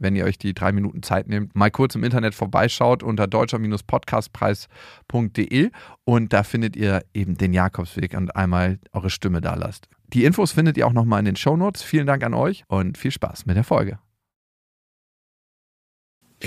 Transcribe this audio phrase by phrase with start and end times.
[0.00, 5.70] wenn ihr euch die drei Minuten Zeit nehmt, mal kurz im Internet vorbeischaut unter deutscher-podcastpreis.de
[6.04, 9.88] und da findet ihr eben den Jakobsweg und einmal eure Stimme da lasst.
[10.12, 11.82] Die Infos findet ihr auch nochmal in den Shownotes.
[11.82, 13.98] Vielen Dank an euch und viel Spaß mit der Folge.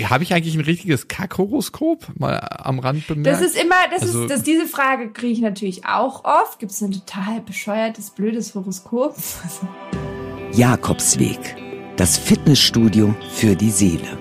[0.02, 3.40] Habe ich eigentlich ein richtiges Kackhoroskop mal am Rand bemerkt?
[3.40, 6.58] Das ist immer, das also, ist, das, diese Frage kriege ich natürlich auch oft.
[6.58, 9.14] Gibt es ein total bescheuertes, blödes Horoskop?
[10.52, 11.56] Jakobsweg,
[11.96, 14.18] das Fitnessstudio für die Seele.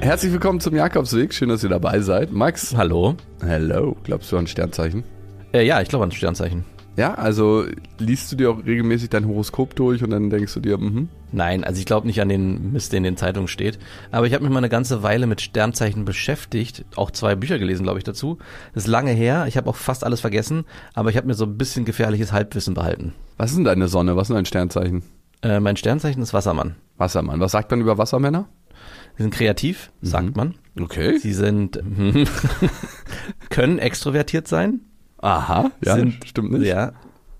[0.00, 1.32] Herzlich willkommen zum Jakobsweg.
[1.32, 2.32] Schön, dass ihr dabei seid.
[2.32, 2.74] Max.
[2.76, 3.14] Hallo.
[3.40, 3.96] Hallo.
[4.02, 5.04] Glaubst du an Sternzeichen?
[5.52, 6.64] Äh, ja, ich glaube an Sternzeichen.
[6.96, 7.64] Ja, also
[7.98, 11.08] liest du dir auch regelmäßig dein Horoskop durch und dann denkst du dir, mhm.
[11.30, 13.78] Nein, also ich glaube nicht an den Mist, der in den Zeitungen steht.
[14.10, 17.84] Aber ich habe mich mal eine ganze Weile mit Sternzeichen beschäftigt, auch zwei Bücher gelesen,
[17.84, 18.38] glaube ich, dazu.
[18.74, 21.44] Das ist lange her, ich habe auch fast alles vergessen, aber ich habe mir so
[21.44, 23.14] ein bisschen gefährliches Halbwissen behalten.
[23.36, 24.16] Was ist denn deine Sonne?
[24.16, 25.04] Was ist dein Sternzeichen?
[25.42, 26.76] Äh, mein Sternzeichen ist Wassermann.
[26.96, 27.40] Wassermann.
[27.40, 28.48] Was sagt man über Wassermänner?
[29.16, 30.06] Sie sind kreativ, mhm.
[30.06, 30.54] sagt man.
[30.78, 31.18] Okay.
[31.18, 31.80] Sie sind
[33.50, 34.80] können extrovertiert sein.
[35.18, 36.66] Aha, ja, sind, stimmt nicht.
[36.66, 36.92] Ja,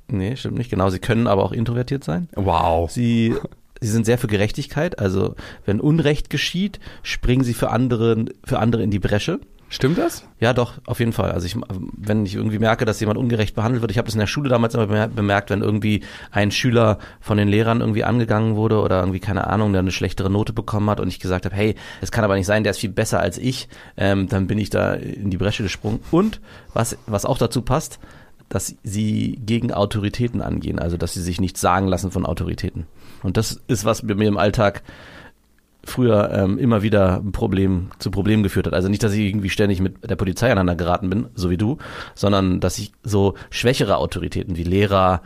[0.09, 0.71] nee, stimmt nicht.
[0.71, 2.29] Genau, sie können aber auch introvertiert sein.
[2.35, 2.91] Wow.
[2.91, 3.37] Sie,
[3.81, 4.99] sie sind sehr für Gerechtigkeit.
[4.99, 9.39] Also, wenn Unrecht geschieht, springen sie für andere, für andere in die Bresche.
[9.71, 10.25] Stimmt das?
[10.41, 11.31] Ja, doch, auf jeden Fall.
[11.31, 14.21] Also ich, wenn ich irgendwie merke, dass jemand ungerecht behandelt wird, ich habe das in
[14.21, 18.81] der Schule damals immer bemerkt, wenn irgendwie ein Schüler von den Lehrern irgendwie angegangen wurde
[18.81, 21.75] oder irgendwie, keine Ahnung, der eine schlechtere Note bekommen hat und ich gesagt habe, hey,
[22.01, 24.71] es kann aber nicht sein, der ist viel besser als ich, ähm, dann bin ich
[24.71, 26.01] da in die Bresche gesprungen.
[26.11, 26.41] Und
[26.73, 27.99] was, was auch dazu passt,
[28.49, 32.87] dass sie gegen Autoritäten angehen, also dass sie sich nichts sagen lassen von Autoritäten.
[33.23, 34.83] Und das ist, was mir im Alltag
[35.89, 38.75] früher ähm, immer wieder ein Problem zu Problemen geführt hat.
[38.75, 41.79] Also nicht, dass ich irgendwie ständig mit der Polizei aneinander geraten bin, so wie du,
[42.15, 45.23] sondern dass ich so schwächere Autoritäten wie Lehrer,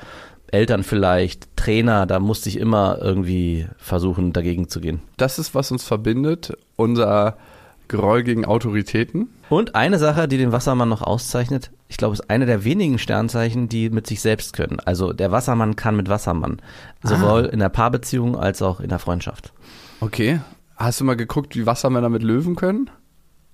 [0.53, 5.01] Eltern vielleicht, Trainer, da musste ich immer irgendwie versuchen, dagegen zu gehen.
[5.17, 7.37] Das ist, was uns verbindet, unser
[7.89, 9.29] Groll gegen Autoritäten.
[9.49, 13.69] Und eine Sache, die den Wassermann noch auszeichnet, ich glaube, ist eine der wenigen Sternzeichen,
[13.69, 14.81] die mit sich selbst können.
[14.81, 16.61] Also der Wassermann kann mit Wassermann.
[17.03, 17.49] Sowohl ah.
[17.49, 19.53] in der Paarbeziehung als auch in der Freundschaft.
[20.03, 20.41] Okay.
[20.77, 22.91] Hast du mal geguckt, wie Wassermänner mit Löwen können?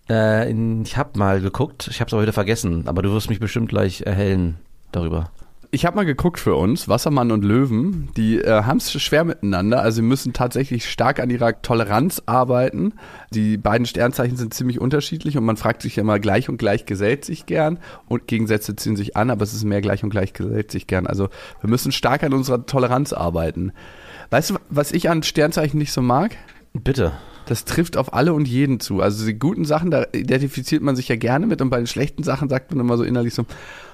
[0.09, 0.51] Äh,
[0.83, 3.69] ich habe mal geguckt, ich habe es aber wieder vergessen, aber du wirst mich bestimmt
[3.69, 4.57] gleich erhellen
[4.91, 5.31] darüber.
[5.71, 9.83] Ich habe mal geguckt für uns, Wassermann und Löwen, die äh, haben es schwer miteinander,
[9.83, 12.95] also sie müssen tatsächlich stark an ihrer Toleranz arbeiten.
[13.35, 16.87] Die beiden Sternzeichen sind ziemlich unterschiedlich und man fragt sich ja immer, gleich und gleich
[16.87, 20.33] gesellt sich gern und Gegensätze ziehen sich an, aber es ist mehr gleich und gleich
[20.33, 21.07] gesellt sich gern.
[21.07, 21.29] Also
[21.61, 23.73] wir müssen stark an unserer Toleranz arbeiten.
[24.31, 26.37] Weißt du, was ich an Sternzeichen nicht so mag?
[26.75, 27.13] Bitte.
[27.47, 29.01] Das trifft auf alle und jeden zu.
[29.01, 32.23] Also die guten Sachen, da identifiziert man sich ja gerne mit und bei den schlechten
[32.23, 33.47] Sachen sagt man immer so innerlich so,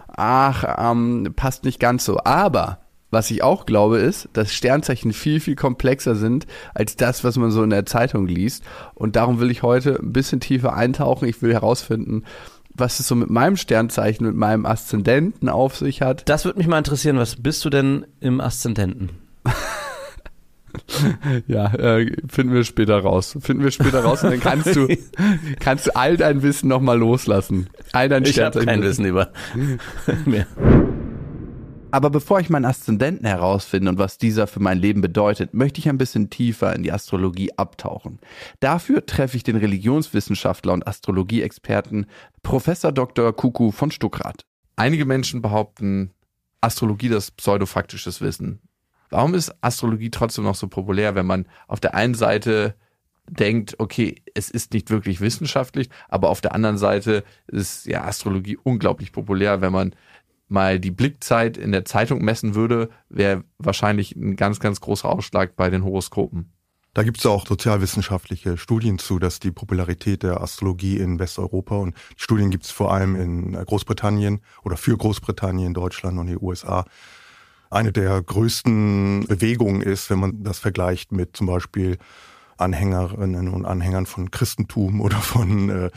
[0.09, 2.19] ach, ähm, passt nicht ganz so.
[2.25, 2.79] Aber
[3.13, 7.53] was ich auch glaube, ist, dass Sternzeichen viel, viel komplexer sind als das, was man
[7.53, 8.65] so in der Zeitung liest.
[8.95, 11.29] Und darum will ich heute ein bisschen tiefer eintauchen.
[11.29, 12.25] Ich will herausfinden,
[12.75, 16.29] was es so mit meinem Sternzeichen, mit meinem Aszendenten auf sich hat.
[16.29, 17.19] Das würde mich mal interessieren.
[17.19, 19.11] Was bist du denn im Aszendenten?
[21.47, 23.37] ja, äh, finden wir später raus.
[23.41, 24.89] Finden wir später raus und dann kannst du,
[25.61, 27.69] kannst du all dein Wissen nochmal loslassen.
[27.93, 29.33] All dein ich habe kein Wissen über
[30.25, 30.47] mehr.
[31.91, 35.89] Aber bevor ich meinen Aszendenten herausfinde und was dieser für mein Leben bedeutet, möchte ich
[35.89, 38.19] ein bisschen tiefer in die Astrologie abtauchen.
[38.59, 42.07] Dafür treffe ich den Religionswissenschaftler und Astrologieexperten
[42.43, 43.33] Professor Dr.
[43.33, 44.45] Kuku von Stuckrad.
[44.75, 46.11] Einige Menschen behaupten,
[46.61, 48.61] Astrologie das pseudofaktisches Wissen.
[49.15, 52.75] Warum ist Astrologie trotzdem noch so populär, wenn man auf der einen Seite
[53.29, 58.59] denkt, okay, es ist nicht wirklich wissenschaftlich, aber auf der anderen Seite ist ja Astrologie
[58.61, 59.95] unglaublich populär, wenn man
[60.49, 65.55] mal die Blickzeit in der Zeitung messen würde, wäre wahrscheinlich ein ganz, ganz großer Ausschlag
[65.55, 66.53] bei den Horoskopen.
[66.93, 71.95] Da gibt es auch sozialwissenschaftliche Studien zu, dass die Popularität der Astrologie in Westeuropa und
[72.17, 76.85] Studien gibt es vor allem in Großbritannien oder für Großbritannien, Deutschland und die USA
[77.75, 81.99] eine der größten Bewegungen ist, wenn man das vergleicht mit zum Beispiel
[82.57, 85.91] Anhängerinnen und Anhängern von Christentum oder von äh, äh,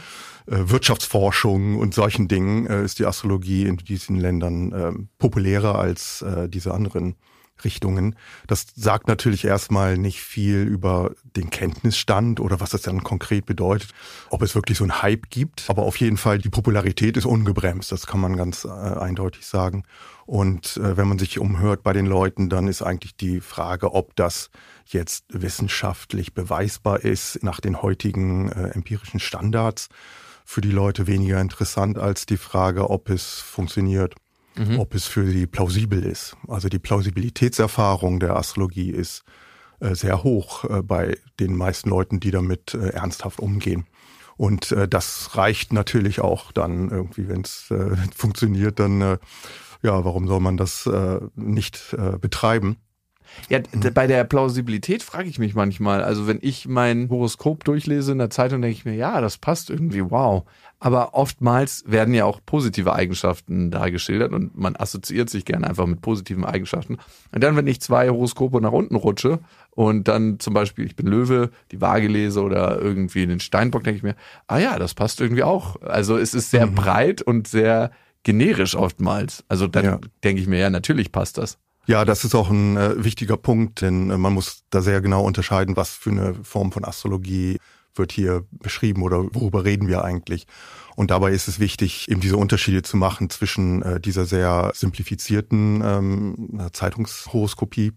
[0.48, 6.50] Wirtschaftsforschung und solchen Dingen, äh, ist die Astrologie in diesen Ländern äh, populärer als äh,
[6.50, 7.16] diese anderen
[7.64, 8.16] Richtungen.
[8.48, 13.94] Das sagt natürlich erstmal nicht viel über den Kenntnisstand oder was das dann konkret bedeutet,
[14.30, 15.70] ob es wirklich so einen Hype gibt.
[15.70, 19.84] Aber auf jeden Fall, die Popularität ist ungebremst, das kann man ganz äh, eindeutig sagen.
[20.26, 24.16] Und äh, wenn man sich umhört bei den Leuten, dann ist eigentlich die Frage, ob
[24.16, 24.50] das
[24.86, 29.90] jetzt wissenschaftlich beweisbar ist nach den heutigen äh, empirischen Standards
[30.46, 34.16] für die Leute weniger interessant als die Frage, ob es funktioniert
[34.58, 34.80] mhm.
[34.80, 36.36] ob es für sie plausibel ist.
[36.48, 39.24] Also die Plausibilitätserfahrung der Astrologie ist
[39.80, 43.86] äh, sehr hoch äh, bei den meisten Leuten, die damit äh, ernsthaft umgehen.
[44.36, 49.18] Und äh, das reicht natürlich auch dann irgendwie, wenn es äh, funktioniert, dann äh,
[49.84, 52.78] ja, warum soll man das äh, nicht äh, betreiben?
[53.50, 53.60] Ja,
[53.94, 56.04] bei der Plausibilität frage ich mich manchmal.
[56.04, 59.70] Also wenn ich mein Horoskop durchlese in der Zeitung, denke ich mir, ja, das passt
[59.70, 60.44] irgendwie, wow.
[60.80, 65.88] Aber oftmals werden ja auch positive Eigenschaften da geschildert und man assoziiert sich gerne einfach
[65.88, 66.98] mit positiven Eigenschaften.
[67.32, 69.40] Und dann, wenn ich zwei Horoskope nach unten rutsche
[69.72, 73.98] und dann zum Beispiel, ich bin Löwe, die Waage lese oder irgendwie den Steinbock, denke
[73.98, 74.16] ich mir,
[74.46, 75.82] ah ja, das passt irgendwie auch.
[75.82, 76.76] Also es ist sehr mhm.
[76.76, 77.92] breit und sehr
[78.22, 79.46] generisch oftmals.
[79.48, 80.00] Also dann ja.
[80.24, 81.58] denke ich mir, ja, natürlich passt das.
[81.88, 85.24] Ja, das ist auch ein äh, wichtiger Punkt, denn äh, man muss da sehr genau
[85.24, 87.58] unterscheiden, was für eine Form von Astrologie
[87.96, 90.46] wird hier beschrieben oder worüber reden wir eigentlich.
[90.96, 95.82] Und dabei ist es wichtig, eben diese Unterschiede zu machen zwischen äh, dieser sehr simplifizierten
[95.84, 97.94] ähm, Zeitungshoroskopie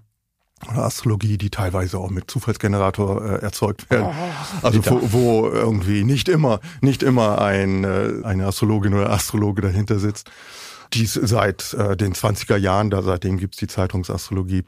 [0.71, 4.07] oder Astrologie, die teilweise auch mit Zufallsgenerator äh, erzeugt werden.
[4.11, 9.63] Oh, also wo, wo irgendwie nicht immer, nicht immer ein, äh, eine Astrologin oder Astrologe
[9.63, 10.31] dahinter sitzt,
[10.93, 14.65] die seit äh, den 20er Jahren, da seitdem gibt's die Zeitungsastrologie,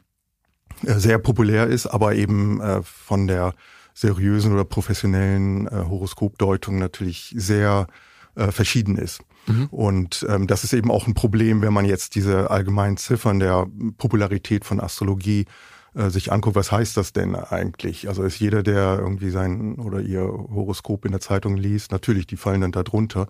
[0.85, 3.53] äh, sehr populär ist, aber eben äh, von der
[3.93, 7.87] seriösen oder professionellen äh, Horoskopdeutung natürlich sehr
[8.35, 9.21] äh, verschieden ist.
[9.45, 9.67] Mhm.
[9.67, 13.67] Und ähm, das ist eben auch ein Problem, wenn man jetzt diese allgemeinen Ziffern der
[13.97, 15.45] Popularität von Astrologie
[15.93, 18.07] äh, sich anguckt, was heißt das denn eigentlich?
[18.07, 22.37] Also ist jeder, der irgendwie sein oder ihr Horoskop in der Zeitung liest, natürlich, die
[22.37, 23.27] fallen dann da drunter.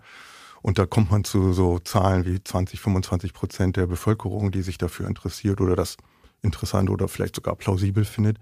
[0.64, 4.78] Und da kommt man zu so Zahlen wie 20, 25 Prozent der Bevölkerung, die sich
[4.78, 5.98] dafür interessiert oder das
[6.40, 8.38] interessant oder vielleicht sogar plausibel findet.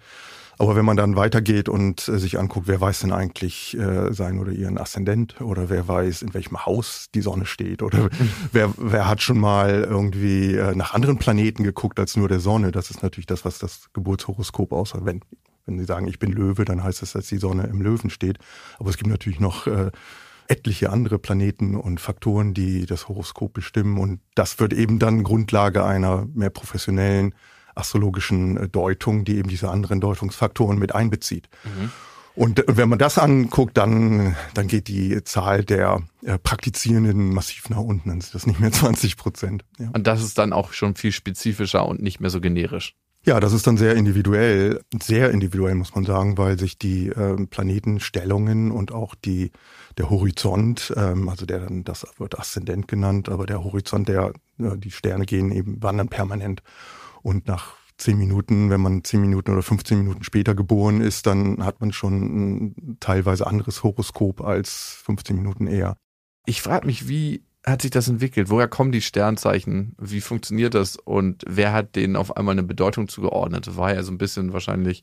[0.57, 4.39] Aber wenn man dann weitergeht und äh, sich anguckt, wer weiß denn eigentlich äh, sein
[4.39, 8.09] oder ihren Aszendent oder wer weiß, in welchem Haus die Sonne steht oder
[8.53, 12.71] wer, wer hat schon mal irgendwie äh, nach anderen Planeten geguckt als nur der Sonne.
[12.71, 15.05] Das ist natürlich das, was das Geburtshoroskop aussagt.
[15.05, 15.23] Wenn,
[15.67, 18.39] wenn Sie sagen, ich bin Löwe, dann heißt das, dass die Sonne im Löwen steht.
[18.79, 19.91] Aber es gibt natürlich noch äh,
[20.49, 23.99] etliche andere Planeten und Faktoren, die das Horoskop bestimmen.
[23.99, 27.35] Und das wird eben dann Grundlage einer mehr professionellen
[27.75, 31.49] astrologischen äh, Deutung, die eben diese anderen Deutungsfaktoren mit einbezieht.
[31.65, 31.91] Mhm.
[32.35, 37.79] Und wenn man das anguckt, dann, dann geht die Zahl der äh, Praktizierenden massiv nach
[37.79, 38.09] unten.
[38.09, 39.65] Dann sind das nicht mehr 20 Prozent.
[39.79, 39.91] Ja.
[39.93, 42.95] Und das ist dann auch schon viel spezifischer und nicht mehr so generisch.
[43.25, 47.47] Ja, das ist dann sehr individuell, sehr individuell muss man sagen, weil sich die äh,
[47.47, 49.53] Planetenstellungen und auch die
[49.99, 54.77] der Horizont, ähm, also der dann das wird Aszendent genannt, aber der Horizont, der äh,
[54.77, 56.63] die Sterne gehen eben wandern permanent
[57.23, 61.65] und nach zehn Minuten, wenn man zehn Minuten oder 15 Minuten später geboren ist, dann
[61.65, 65.97] hat man schon ein teilweise anderes Horoskop als 15 Minuten eher.
[66.45, 68.51] Ich frage mich, wie hat sich das entwickelt?
[68.51, 69.95] Woher kommen die Sternzeichen?
[70.01, 70.97] Wie funktioniert das?
[70.97, 73.77] Und wer hat denen auf einmal eine Bedeutung zugeordnet?
[73.77, 75.03] War ja so ein bisschen wahrscheinlich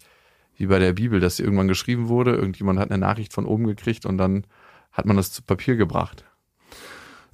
[0.58, 2.36] wie bei der Bibel, dass sie irgendwann geschrieben wurde.
[2.36, 4.46] Irgendjemand hat eine Nachricht von oben gekriegt und dann
[4.92, 6.26] hat man das zu Papier gebracht.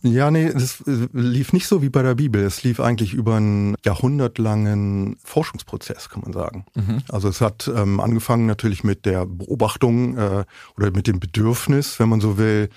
[0.01, 2.43] Ja, nee, das lief nicht so wie bei der Bibel.
[2.43, 6.65] Es lief eigentlich über einen jahrhundertlangen Forschungsprozess, kann man sagen.
[6.75, 7.01] Mhm.
[7.09, 10.45] Also es hat ähm, angefangen natürlich mit der Beobachtung äh,
[10.77, 12.69] oder mit dem Bedürfnis, wenn man so will,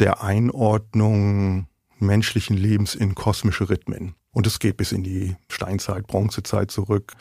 [0.00, 1.68] der Einordnung
[2.00, 4.16] menschlichen Lebens in kosmische Rhythmen.
[4.32, 7.12] Und es geht bis in die Steinzeit, Bronzezeit zurück.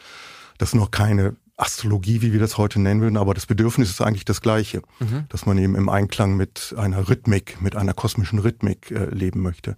[0.57, 4.01] Das sind noch keine Astrologie, wie wir das heute nennen würden, aber das Bedürfnis ist
[4.01, 5.25] eigentlich das gleiche, mhm.
[5.29, 9.75] dass man eben im Einklang mit einer Rhythmik, mit einer kosmischen Rhythmik äh, leben möchte.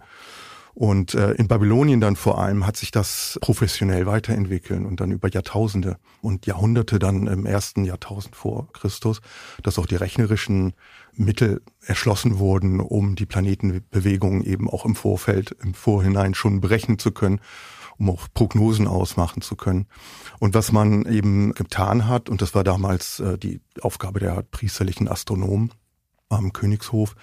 [0.76, 5.30] Und äh, in Babylonien dann vor allem hat sich das professionell weiterentwickeln und dann über
[5.30, 9.22] Jahrtausende und Jahrhunderte dann im ersten Jahrtausend vor Christus,
[9.62, 10.74] dass auch die rechnerischen
[11.14, 17.10] Mittel erschlossen wurden, um die Planetenbewegungen eben auch im Vorfeld, im Vorhinein schon berechnen zu
[17.10, 17.40] können,
[17.98, 19.86] um auch Prognosen ausmachen zu können.
[20.38, 25.08] Und was man eben getan hat, und das war damals äh, die Aufgabe der priesterlichen
[25.08, 25.72] Astronomen
[26.28, 27.14] am Königshof,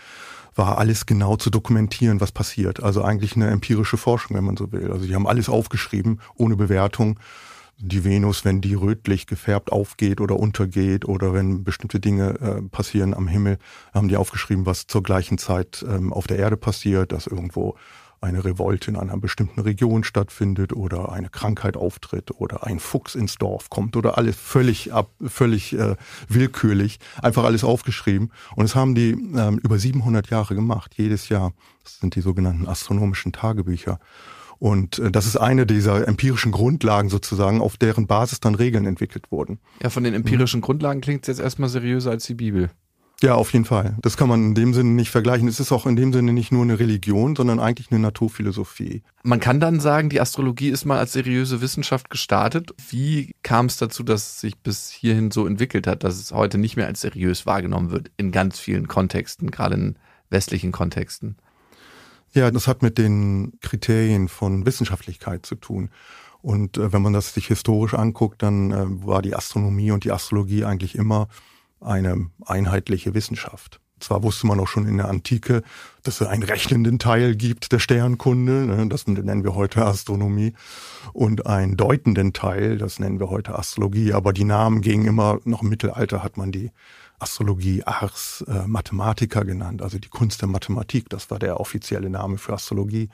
[0.56, 2.82] war alles genau zu dokumentieren, was passiert.
[2.84, 4.92] Also eigentlich eine empirische Forschung, wenn man so will.
[4.92, 7.20] Also die haben alles aufgeschrieben, ohne Bewertung.
[7.80, 13.16] Die Venus, wenn die rötlich gefärbt aufgeht oder untergeht oder wenn bestimmte Dinge äh, passieren
[13.16, 13.58] am Himmel,
[13.94, 17.76] haben die aufgeschrieben, was zur gleichen Zeit ähm, auf der Erde passiert, dass irgendwo
[18.24, 23.36] eine Revolte in einer bestimmten Region stattfindet oder eine Krankheit auftritt oder ein Fuchs ins
[23.36, 25.96] Dorf kommt oder alles völlig ab, völlig äh,
[26.30, 28.32] willkürlich, einfach alles aufgeschrieben.
[28.56, 31.54] Und das haben die ähm, über 700 Jahre gemacht, jedes Jahr.
[31.84, 34.00] Das sind die sogenannten astronomischen Tagebücher.
[34.58, 39.32] Und äh, das ist eine dieser empirischen Grundlagen sozusagen, auf deren Basis dann Regeln entwickelt
[39.32, 39.60] wurden.
[39.82, 42.70] Ja, von den empirischen Grundlagen klingt es jetzt erstmal seriöser als die Bibel.
[43.24, 43.96] Ja, auf jeden Fall.
[44.02, 45.48] Das kann man in dem Sinne nicht vergleichen.
[45.48, 49.02] Es ist auch in dem Sinne nicht nur eine Religion, sondern eigentlich eine Naturphilosophie.
[49.24, 52.72] Man kann dann sagen, die Astrologie ist mal als seriöse Wissenschaft gestartet.
[52.90, 56.58] Wie kam es dazu, dass es sich bis hierhin so entwickelt hat, dass es heute
[56.58, 59.96] nicht mehr als seriös wahrgenommen wird in ganz vielen Kontexten, gerade in
[60.30, 61.38] westlichen Kontexten?
[62.34, 65.92] Ja, das hat mit den Kriterien von Wissenschaftlichkeit zu tun.
[66.42, 70.12] Und äh, wenn man das sich historisch anguckt, dann äh, war die Astronomie und die
[70.12, 71.30] Astrologie eigentlich immer
[71.84, 73.80] eine einheitliche Wissenschaft.
[74.00, 75.64] Zwar wusste man auch schon in der Antike,
[76.04, 80.54] dass es einen rechnenden Teil gibt der Sternkunde, ne, das nennen wir heute Astronomie,
[81.14, 85.62] und einen deutenden Teil, das nennen wir heute Astrologie, aber die Namen gingen immer, noch
[85.62, 86.72] im Mittelalter hat man die
[87.20, 92.38] Astrologie Ars äh, Mathematica genannt, also die Kunst der Mathematik, das war der offizielle Name
[92.38, 93.10] für Astrologie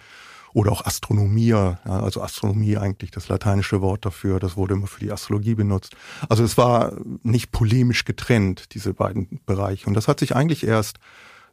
[0.53, 4.99] oder auch Astronomia, ja, also Astronomie eigentlich das lateinische Wort dafür, das wurde immer für
[4.99, 5.95] die Astrologie benutzt.
[6.27, 9.87] Also es war nicht polemisch getrennt, diese beiden Bereiche.
[9.87, 10.97] Und das hat sich eigentlich erst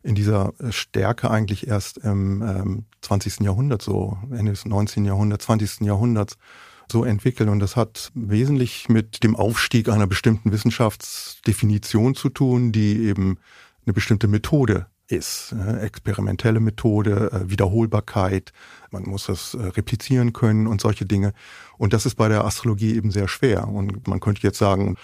[0.03, 3.41] in dieser Stärke eigentlich erst im ähm, 20.
[3.41, 5.05] Jahrhundert, so Ende des 19.
[5.05, 5.81] Jahrhunderts, 20.
[5.81, 6.39] Jahrhunderts
[6.91, 7.49] so entwickelt.
[7.49, 13.39] Und das hat wesentlich mit dem Aufstieg einer bestimmten Wissenschaftsdefinition zu tun, die eben
[13.85, 15.53] eine bestimmte Methode ist.
[15.53, 18.53] Äh, experimentelle Methode, äh, Wiederholbarkeit,
[18.91, 21.33] man muss das äh, replizieren können und solche Dinge.
[21.79, 23.69] Und das ist bei der Astrologie eben sehr schwer.
[23.69, 24.97] Und man könnte jetzt sagen,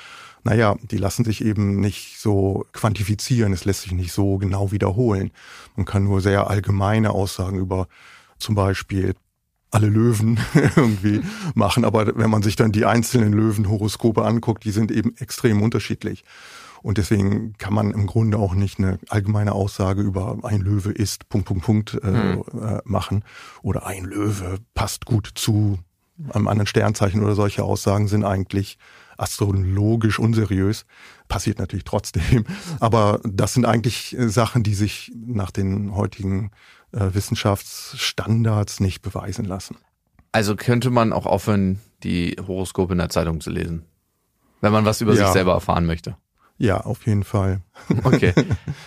[0.45, 5.31] naja, die lassen sich eben nicht so quantifizieren, es lässt sich nicht so genau wiederholen.
[5.77, 7.87] Man kann nur sehr allgemeine Aussagen über
[8.39, 9.15] zum Beispiel
[9.71, 10.39] alle Löwen
[10.77, 11.23] irgendwie
[11.55, 11.85] machen.
[11.85, 16.25] Aber wenn man sich dann die einzelnen Löwenhoroskope anguckt, die sind eben extrem unterschiedlich.
[16.83, 21.29] Und deswegen kann man im Grunde auch nicht eine allgemeine Aussage über ein Löwe ist
[21.29, 22.45] Punkt, Punkt, Punkt äh, mhm.
[22.61, 23.25] äh, machen.
[23.63, 25.79] Oder ein Löwe passt gut zu
[26.31, 28.79] einem anderen Sternzeichen oder solche Aussagen sind eigentlich
[29.17, 30.85] astrologisch unseriös.
[31.29, 32.45] Passiert natürlich trotzdem.
[32.81, 36.51] Aber das sind eigentlich Sachen, die sich nach den heutigen
[36.93, 39.77] äh, Wissenschaftsstandards nicht beweisen lassen.
[40.33, 43.85] Also könnte man auch aufhören, die Horoskope in der Zeitung zu lesen,
[44.61, 45.25] wenn man was über ja.
[45.25, 46.17] sich selber erfahren möchte.
[46.63, 47.61] Ja, auf jeden Fall.
[48.05, 48.33] Okay.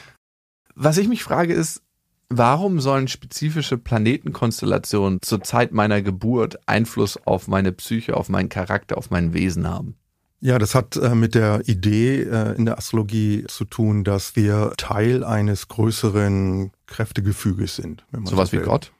[0.75, 1.81] Was ich mich frage ist,
[2.29, 8.97] warum sollen spezifische Planetenkonstellationen zur Zeit meiner Geburt Einfluss auf meine Psyche, auf meinen Charakter,
[8.97, 9.95] auf mein Wesen haben?
[10.39, 14.73] Ja, das hat äh, mit der Idee äh, in der Astrologie zu tun, dass wir
[14.77, 18.05] Teil eines größeren Kräftegefüges sind.
[18.23, 18.91] Sowas so wie Gott?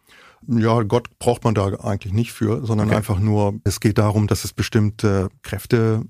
[0.48, 2.98] Ja, Gott braucht man da eigentlich nicht für, sondern okay.
[2.98, 6.04] einfach nur, es geht darum, dass es bestimmte Kräfte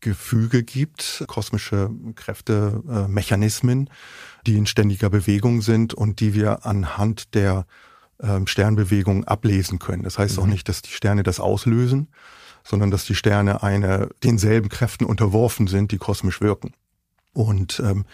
[0.00, 3.90] Gefüge gibt, kosmische Kräfte, äh, Mechanismen,
[4.46, 7.66] die in ständiger Bewegung sind und die wir anhand der
[8.20, 10.02] ähm, Sternbewegung ablesen können.
[10.02, 10.42] Das heißt mhm.
[10.42, 12.08] auch nicht, dass die Sterne das auslösen,
[12.64, 16.72] sondern dass die Sterne eine denselben Kräften unterworfen sind, die kosmisch wirken.
[17.32, 18.04] Und ähm,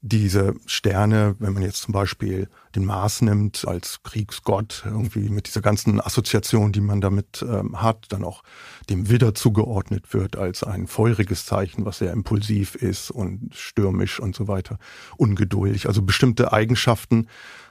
[0.00, 5.60] diese Sterne, wenn man jetzt zum Beispiel den Mars nimmt als Kriegsgott, irgendwie mit dieser
[5.60, 8.44] ganzen Assoziation, die man damit ähm, hat, dann auch
[8.88, 14.36] dem Widder zugeordnet wird als ein feuriges Zeichen, was sehr impulsiv ist und stürmisch und
[14.36, 14.78] so weiter,
[15.16, 15.88] ungeduldig.
[15.88, 17.26] Also bestimmte Eigenschaften,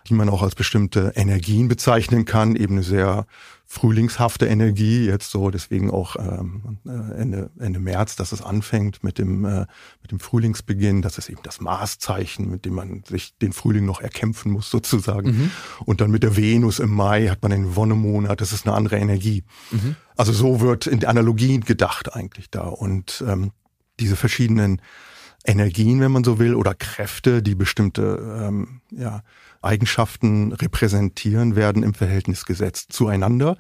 [0.10, 3.26] die man auch als bestimmte Energien bezeichnen kann, eben eine sehr
[3.70, 9.18] frühlingshafte Energie, jetzt so deswegen auch ähm, äh, Ende, Ende März, dass es anfängt mit
[9.18, 9.66] dem, äh,
[10.02, 14.00] mit dem Frühlingsbeginn, das ist eben das Marszeichen, mit dem man sich den Frühling noch
[14.00, 15.32] erkämpfen muss sozusagen.
[15.32, 15.52] Mhm.
[15.86, 18.98] Und dann mit der Venus im Mai hat man den Wonnemonat, das ist eine andere
[18.98, 19.44] Energie.
[19.72, 19.98] Mhm.
[20.16, 22.62] Also so wird in Analogien gedacht eigentlich da.
[22.62, 23.52] Und ähm,
[24.00, 24.82] diese verschiedenen
[25.48, 29.24] Energien, wenn man so will, oder Kräfte, die bestimmte ähm, ja,
[29.62, 33.58] Eigenschaften repräsentieren, werden im Verhältnis gesetzt zueinander.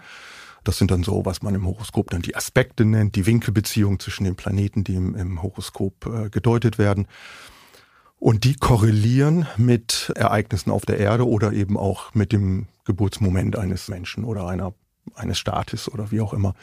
[0.65, 4.25] Das sind dann so, was man im Horoskop dann die Aspekte nennt, die Winkelbeziehung zwischen
[4.25, 7.07] den Planeten, die im, im Horoskop äh, gedeutet werden.
[8.19, 13.87] Und die korrelieren mit Ereignissen auf der Erde oder eben auch mit dem Geburtsmoment eines
[13.87, 14.73] Menschen oder einer,
[15.15, 16.53] eines Staates oder wie auch immer.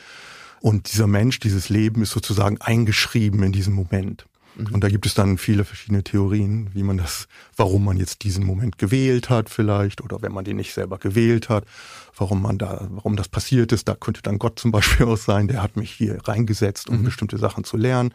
[0.61, 4.26] Und dieser Mensch, dieses Leben ist sozusagen eingeschrieben in diesem Moment.
[4.56, 4.75] Mhm.
[4.75, 8.44] Und da gibt es dann viele verschiedene Theorien, wie man das, warum man jetzt diesen
[8.44, 11.64] Moment gewählt hat vielleicht oder wenn man den nicht selber gewählt hat,
[12.16, 13.88] warum man da, warum das passiert ist.
[13.88, 17.04] Da könnte dann Gott zum Beispiel auch sein, der hat mich hier reingesetzt, um mhm.
[17.04, 18.12] bestimmte Sachen zu lernen.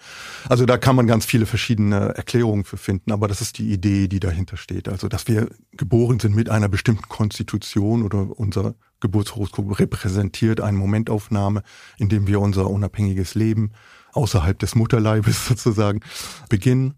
[0.48, 4.08] Also da kann man ganz viele verschiedene Erklärungen für finden, aber das ist die Idee,
[4.08, 4.88] die dahinter steht.
[4.88, 11.64] Also dass wir geboren sind mit einer bestimmten Konstitution oder unser Geburtshoroskop repräsentiert eine Momentaufnahme,
[11.98, 13.72] in dem wir unser unabhängiges Leben
[14.14, 16.02] außerhalb des Mutterleibes sozusagen
[16.50, 16.96] beginnen.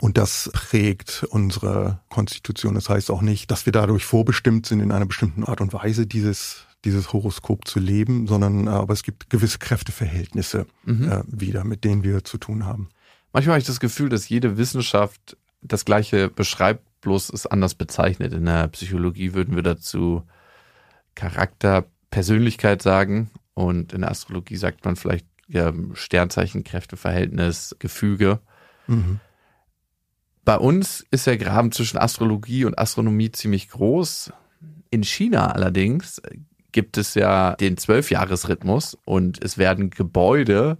[0.00, 2.74] Und das prägt unsere Konstitution.
[2.74, 6.06] Das heißt auch nicht, dass wir dadurch vorbestimmt sind, in einer bestimmten Art und Weise
[6.06, 11.10] dieses, dieses Horoskop zu leben, sondern äh, aber es gibt gewisse Kräfteverhältnisse mhm.
[11.10, 12.88] äh, wieder, mit denen wir zu tun haben.
[13.32, 18.32] Manchmal habe ich das Gefühl, dass jede Wissenschaft das Gleiche beschreibt, bloß es anders bezeichnet.
[18.32, 20.22] In der Psychologie würden wir dazu
[21.14, 25.26] Charakter, Persönlichkeit sagen und in der Astrologie sagt man vielleicht
[25.94, 28.40] Sternzeichen, Kräfteverhältnis, Gefüge.
[28.86, 29.20] Mhm.
[30.44, 34.32] Bei uns ist der Graben zwischen Astrologie und Astronomie ziemlich groß.
[34.90, 36.20] In China allerdings
[36.72, 40.78] gibt es ja den Zwölfjahresrhythmus und es werden Gebäude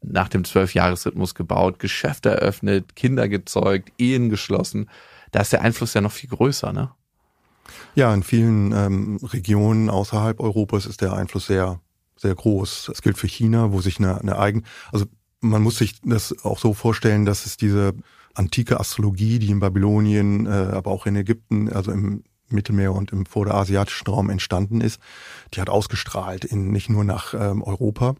[0.00, 4.88] nach dem Zwölfjahresrhythmus gebaut, Geschäfte eröffnet, Kinder gezeugt, Ehen geschlossen.
[5.30, 6.90] Da ist der Einfluss ja noch viel größer, ne?
[7.94, 11.80] Ja, in vielen ähm, Regionen außerhalb Europas ist der Einfluss sehr
[12.16, 12.86] sehr groß.
[12.88, 15.06] Das gilt für China, wo sich eine, eine eigen, also
[15.40, 17.94] man muss sich das auch so vorstellen, dass es diese
[18.34, 23.26] antike Astrologie, die in Babylonien, äh, aber auch in Ägypten, also im Mittelmeer und im
[23.26, 25.00] vorderasiatischen Raum entstanden ist,
[25.54, 28.14] die hat ausgestrahlt in nicht nur nach ähm, Europa,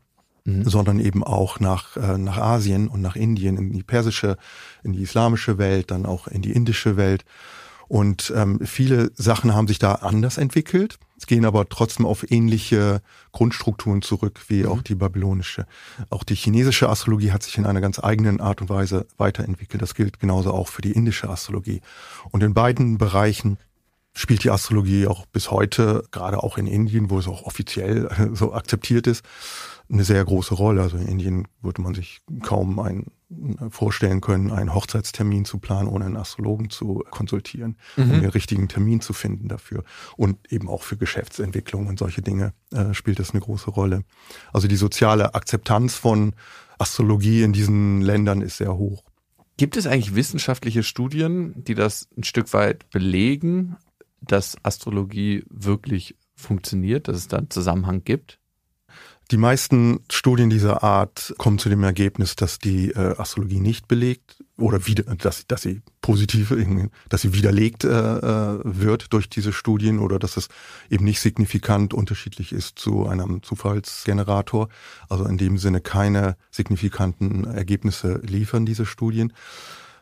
[0.45, 0.65] mhm.
[0.65, 4.37] sondern eben auch nach äh, nach Asien und nach Indien, in die persische,
[4.83, 7.25] in die islamische Welt, dann auch in die indische Welt.
[7.89, 13.01] Und ähm, viele Sachen haben sich da anders entwickelt, es gehen aber trotzdem auf ähnliche
[13.31, 14.69] Grundstrukturen zurück wie mhm.
[14.71, 15.67] auch die babylonische.
[16.11, 19.81] Auch die chinesische Astrologie hat sich in einer ganz eigenen Art und Weise weiterentwickelt.
[19.81, 21.81] Das gilt genauso auch für die indische Astrologie.
[22.33, 23.59] Und in beiden Bereichen
[24.15, 28.53] spielt die Astrologie auch bis heute, gerade auch in Indien, wo es auch offiziell so
[28.53, 29.25] akzeptiert ist,
[29.93, 30.83] eine sehr große Rolle.
[30.83, 33.07] Also in Indien würde man sich kaum ein,
[33.71, 38.11] vorstellen können, einen Hochzeitstermin zu planen, ohne einen Astrologen zu konsultieren, mhm.
[38.11, 39.85] um den richtigen Termin zu finden dafür.
[40.17, 44.05] Und eben auch für Geschäftsentwicklung und solche Dinge äh, spielt das eine große Rolle.
[44.53, 46.35] Also die soziale Akzeptanz von
[46.79, 49.05] Astrologie in diesen Ländern ist sehr hoch.
[49.57, 53.77] Gibt es eigentlich wissenschaftliche Studien, die das ein Stück weit belegen,
[54.21, 58.39] dass Astrologie wirklich funktioniert, dass es da einen Zusammenhang gibt?
[59.33, 64.45] Die meisten Studien dieser Art kommen zu dem Ergebnis, dass die äh, Astrologie nicht belegt
[64.59, 66.55] oder wieder, dass, dass sie positiv,
[67.09, 70.49] dass sie widerlegt äh, äh, wird durch diese Studien oder dass es
[70.91, 74.69] eben nicht signifikant unterschiedlich ist zu einem Zufallsgenerator.
[75.09, 79.33] Also in dem Sinne keine signifikanten Ergebnisse liefern diese Studien.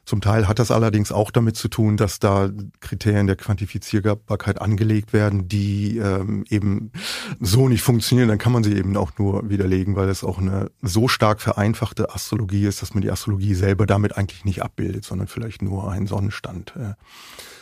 [0.05, 5.13] Zum Teil hat das allerdings auch damit zu tun, dass da Kriterien der Quantifizierbarkeit angelegt
[5.13, 6.93] werden, die ähm, eben
[7.39, 8.29] so nicht funktionieren.
[8.29, 12.15] Dann kann man sie eben auch nur widerlegen, weil es auch eine so stark vereinfachte
[12.15, 16.07] Astrologie ist, dass man die Astrologie selber damit eigentlich nicht abbildet, sondern vielleicht nur einen
[16.07, 16.75] Sonnenstand.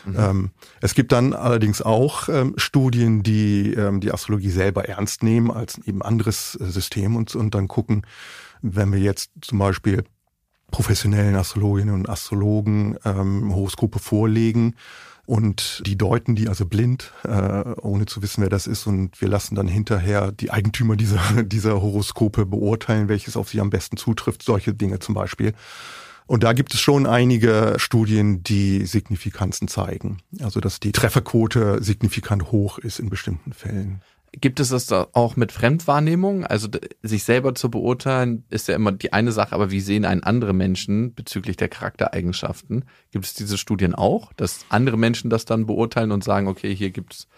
[0.08, 0.16] Mhm.
[0.16, 5.50] Ähm, es gibt dann allerdings auch ähm, Studien, die ähm, die Astrologie selber ernst nehmen
[5.50, 8.02] als eben anderes äh, System und, und dann gucken,
[8.62, 10.04] wenn wir jetzt zum Beispiel
[10.70, 14.74] professionellen Astrologinnen und Astrologen ähm, Horoskope vorlegen
[15.28, 18.86] und die deuten die also blind, äh, ohne zu wissen, wer das ist.
[18.86, 23.68] Und wir lassen dann hinterher die Eigentümer dieser, dieser Horoskope beurteilen, welches auf sie am
[23.68, 24.42] besten zutrifft.
[24.42, 25.52] Solche Dinge zum Beispiel.
[26.26, 30.18] Und da gibt es schon einige Studien, die Signifikanzen zeigen.
[30.40, 34.00] Also, dass die Trefferquote signifikant hoch ist in bestimmten Fällen.
[34.32, 36.44] Gibt es das auch mit Fremdwahrnehmung?
[36.44, 36.68] Also
[37.02, 40.52] sich selber zu beurteilen, ist ja immer die eine Sache, aber wie sehen einen andere
[40.52, 42.84] Menschen bezüglich der Charaktereigenschaften?
[43.10, 46.90] Gibt es diese Studien auch, dass andere Menschen das dann beurteilen und sagen, okay, hier
[46.90, 47.28] gibt es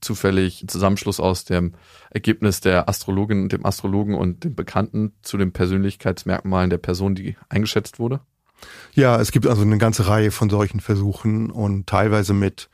[0.00, 1.74] zufällig einen Zusammenschluss aus dem
[2.10, 7.36] Ergebnis der Astrologin und dem Astrologen und dem Bekannten zu den Persönlichkeitsmerkmalen der Person, die
[7.48, 8.20] eingeschätzt wurde?
[8.92, 12.70] Ja, es gibt also eine ganze Reihe von solchen Versuchen und teilweise mit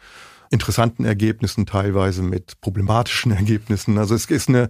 [0.51, 3.97] interessanten Ergebnissen, teilweise mit problematischen Ergebnissen.
[3.99, 4.69] Also es ist eine,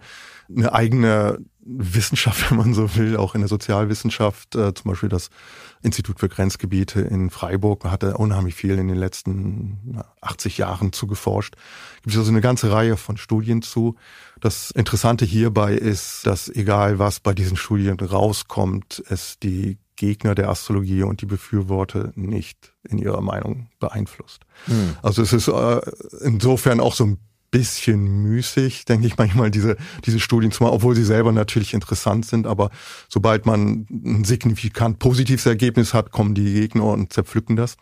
[0.54, 5.30] eine eigene Wissenschaft, wenn man so will, auch in der Sozialwissenschaft, äh, zum Beispiel das
[5.82, 11.06] Institut für Grenzgebiete in Freiburg hat da unheimlich viel in den letzten 80 Jahren zu
[11.06, 11.56] geforscht.
[12.02, 13.96] Gibt also eine ganze Reihe von Studien zu.
[14.40, 20.48] Das Interessante hierbei ist, dass egal was bei diesen Studien rauskommt, es die Gegner der
[20.48, 24.46] Astrologie und die Befürworter nicht in ihrer Meinung beeinflusst.
[24.64, 24.96] Hm.
[25.02, 25.80] Also es ist äh,
[26.22, 27.18] insofern auch so ein
[27.50, 32.26] bisschen müßig, denke ich manchmal, diese, diese Studien zu machen, obwohl sie selber natürlich interessant
[32.26, 32.46] sind.
[32.46, 32.70] Aber
[33.08, 37.76] sobald man ein signifikant positives Ergebnis hat, kommen die Gegner und zerpflücken das.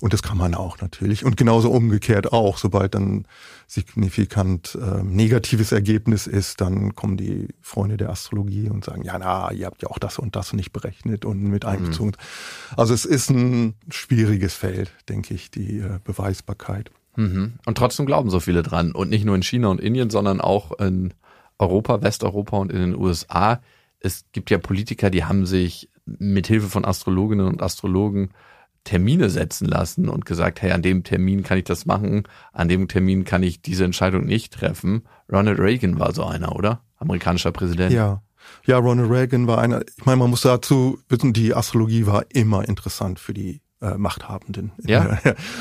[0.00, 1.24] Und das kann man auch natürlich.
[1.24, 2.58] Und genauso umgekehrt auch.
[2.58, 3.26] Sobald dann
[3.66, 9.50] signifikant äh, negatives Ergebnis ist, dann kommen die Freunde der Astrologie und sagen, ja, na,
[9.50, 11.70] ihr habt ja auch das und das nicht berechnet und mit mhm.
[11.70, 12.10] einbezogen.
[12.10, 12.74] Mhm.
[12.76, 16.90] Also es ist ein schwieriges Feld, denke ich, die äh, Beweisbarkeit.
[17.16, 17.54] Mhm.
[17.64, 18.92] Und trotzdem glauben so viele dran.
[18.92, 21.14] Und nicht nur in China und Indien, sondern auch in
[21.58, 23.60] Europa, Westeuropa und in den USA.
[24.00, 28.30] Es gibt ja Politiker, die haben sich mit Hilfe von Astrologinnen und Astrologen
[28.84, 32.86] Termine setzen lassen und gesagt, hey, an dem Termin kann ich das machen, an dem
[32.86, 35.02] Termin kann ich diese Entscheidung nicht treffen.
[35.30, 36.82] Ronald Reagan war so einer, oder?
[36.96, 37.92] Amerikanischer Präsident.
[37.92, 38.22] Ja.
[38.64, 42.66] Ja, Ronald Reagan war einer, ich meine, man muss dazu wissen, die Astrologie war immer
[42.68, 44.72] interessant für die äh, Machthabenden.
[44.86, 45.18] Ja.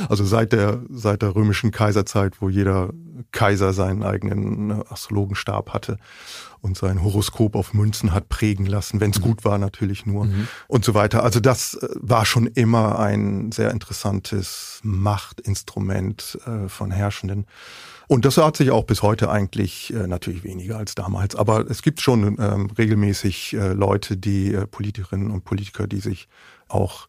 [0.07, 2.91] Also seit der, seit der römischen Kaiserzeit, wo jeder
[3.31, 5.97] Kaiser seinen eigenen Astrologenstab hatte
[6.61, 9.23] und sein Horoskop auf Münzen hat prägen lassen, wenn es mhm.
[9.23, 10.47] gut war natürlich nur mhm.
[10.67, 11.23] und so weiter.
[11.23, 17.45] Also das äh, war schon immer ein sehr interessantes Machtinstrument äh, von Herrschenden.
[18.07, 21.35] Und das hat sich auch bis heute eigentlich äh, natürlich weniger als damals.
[21.35, 26.27] Aber es gibt schon ähm, regelmäßig äh, Leute, die äh, Politikerinnen und Politiker, die sich
[26.67, 27.07] auch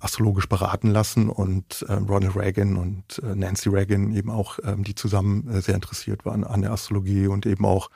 [0.00, 4.94] astrologisch beraten lassen und äh, Ronald Reagan und äh, Nancy Reagan eben auch, ähm, die
[4.94, 7.90] zusammen äh, sehr interessiert waren an der Astrologie und eben auch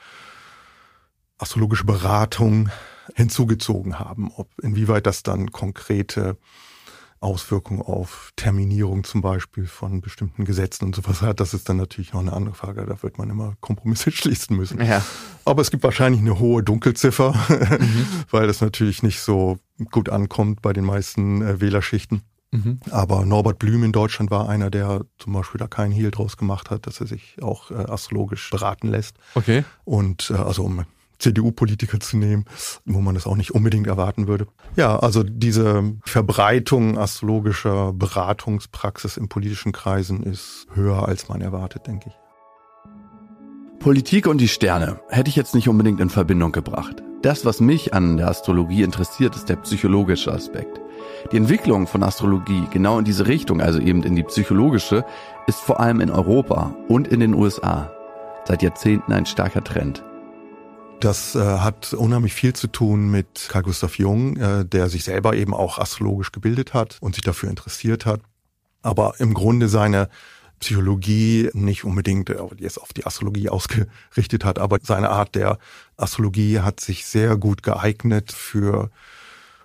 [1.39, 2.71] astrologische Beratung
[3.15, 4.31] hinzugezogen haben.
[4.35, 6.37] Ob inwieweit das dann konkrete
[7.23, 12.13] Auswirkungen auf Terminierung zum Beispiel von bestimmten Gesetzen und sowas hat, das ist dann natürlich
[12.13, 12.85] noch eine andere Frage.
[12.87, 14.85] Da wird man immer Kompromisse schließen müssen.
[14.85, 15.05] Ja.
[15.45, 18.07] Aber es gibt wahrscheinlich eine hohe Dunkelziffer, mhm.
[18.31, 19.59] weil das natürlich nicht so
[19.91, 22.23] gut ankommt bei den meisten äh, Wählerschichten.
[22.53, 22.81] Mhm.
[22.91, 26.71] Aber Norbert Blüm in Deutschland war einer, der zum Beispiel da keinen Hehl draus gemacht
[26.71, 29.17] hat, dass er sich auch äh, astrologisch beraten lässt.
[29.35, 29.65] Okay.
[29.85, 30.85] Und äh, also um
[31.23, 32.45] CDU-Politiker zu nehmen,
[32.85, 34.47] wo man das auch nicht unbedingt erwarten würde.
[34.77, 42.11] Ja, also diese Verbreitung astrologischer Beratungspraxis in politischen Kreisen ist höher, als man erwartet, denke
[42.11, 42.15] ich.
[43.79, 47.03] Politik und die Sterne hätte ich jetzt nicht unbedingt in Verbindung gebracht.
[47.23, 50.81] Das, was mich an der Astrologie interessiert, ist der psychologische Aspekt.
[51.31, 55.05] Die Entwicklung von Astrologie genau in diese Richtung, also eben in die psychologische,
[55.47, 57.91] ist vor allem in Europa und in den USA
[58.45, 60.05] seit Jahrzehnten ein starker Trend.
[61.03, 65.35] Das äh, hat unheimlich viel zu tun mit Carl Gustav Jung, äh, der sich selber
[65.35, 68.21] eben auch astrologisch gebildet hat und sich dafür interessiert hat.
[68.83, 70.09] Aber im Grunde seine
[70.61, 75.59] Psychologie nicht unbedingt äh, jetzt auf die Astrologie ausgerichtet hat, aber seine Art der
[75.97, 78.89] Astrologie hat sich sehr gut geeignet für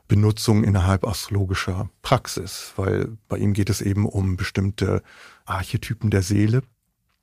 [0.07, 5.03] Benutzung innerhalb astrologischer Praxis, weil bei ihm geht es eben um bestimmte
[5.45, 6.63] Archetypen der Seele,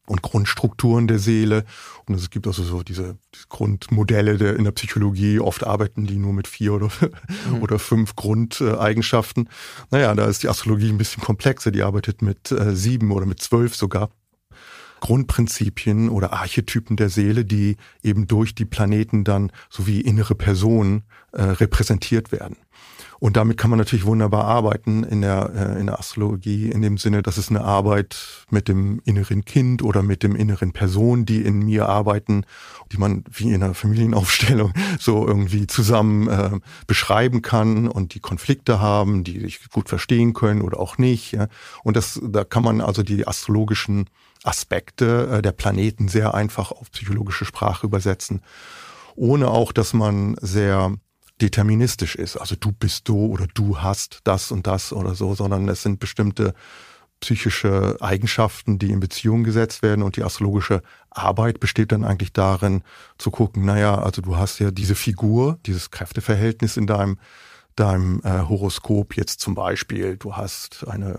[0.07, 1.64] und Grundstrukturen der Seele.
[2.07, 5.40] Und es gibt also so diese, diese Grundmodelle der, in der Psychologie.
[5.40, 6.90] Oft arbeiten die nur mit vier oder,
[7.51, 7.62] mhm.
[7.62, 9.49] oder fünf Grundeigenschaften.
[9.90, 11.71] Naja, da ist die Astrologie ein bisschen komplexer.
[11.71, 14.11] Die arbeitet mit äh, sieben oder mit zwölf sogar.
[15.01, 21.43] Grundprinzipien oder Archetypen der Seele, die eben durch die Planeten dann sowie innere Personen äh,
[21.43, 22.57] repräsentiert werden.
[23.24, 26.98] Und damit kann man natürlich wunderbar arbeiten in der, äh, in der Astrologie, in dem
[26.98, 31.40] Sinne, dass es eine Arbeit mit dem inneren Kind oder mit dem inneren Person, die
[31.40, 32.44] in mir arbeiten,
[32.92, 36.50] die man wie in einer Familienaufstellung so irgendwie zusammen äh,
[36.87, 41.32] beschreiben kann und die Konflikte haben, die sich gut verstehen können oder auch nicht.
[41.32, 41.48] Ja.
[41.82, 44.10] Und das, da kann man also die astrologischen
[44.42, 48.42] Aspekte äh, der Planeten sehr einfach auf psychologische Sprache übersetzen
[49.16, 50.92] ohne auch, dass man sehr
[51.40, 52.37] deterministisch ist.
[52.37, 55.99] Also du bist du oder du hast das und das oder so, sondern es sind
[56.01, 56.55] bestimmte
[57.20, 62.83] psychische Eigenschaften, die in Beziehung gesetzt werden und die astrologische Arbeit besteht dann eigentlich darin
[63.18, 67.18] zu gucken, naja, also du hast ja diese Figur, dieses Kräfteverhältnis in deinem,
[67.77, 71.18] deinem äh, Horoskop jetzt zum Beispiel, du hast eine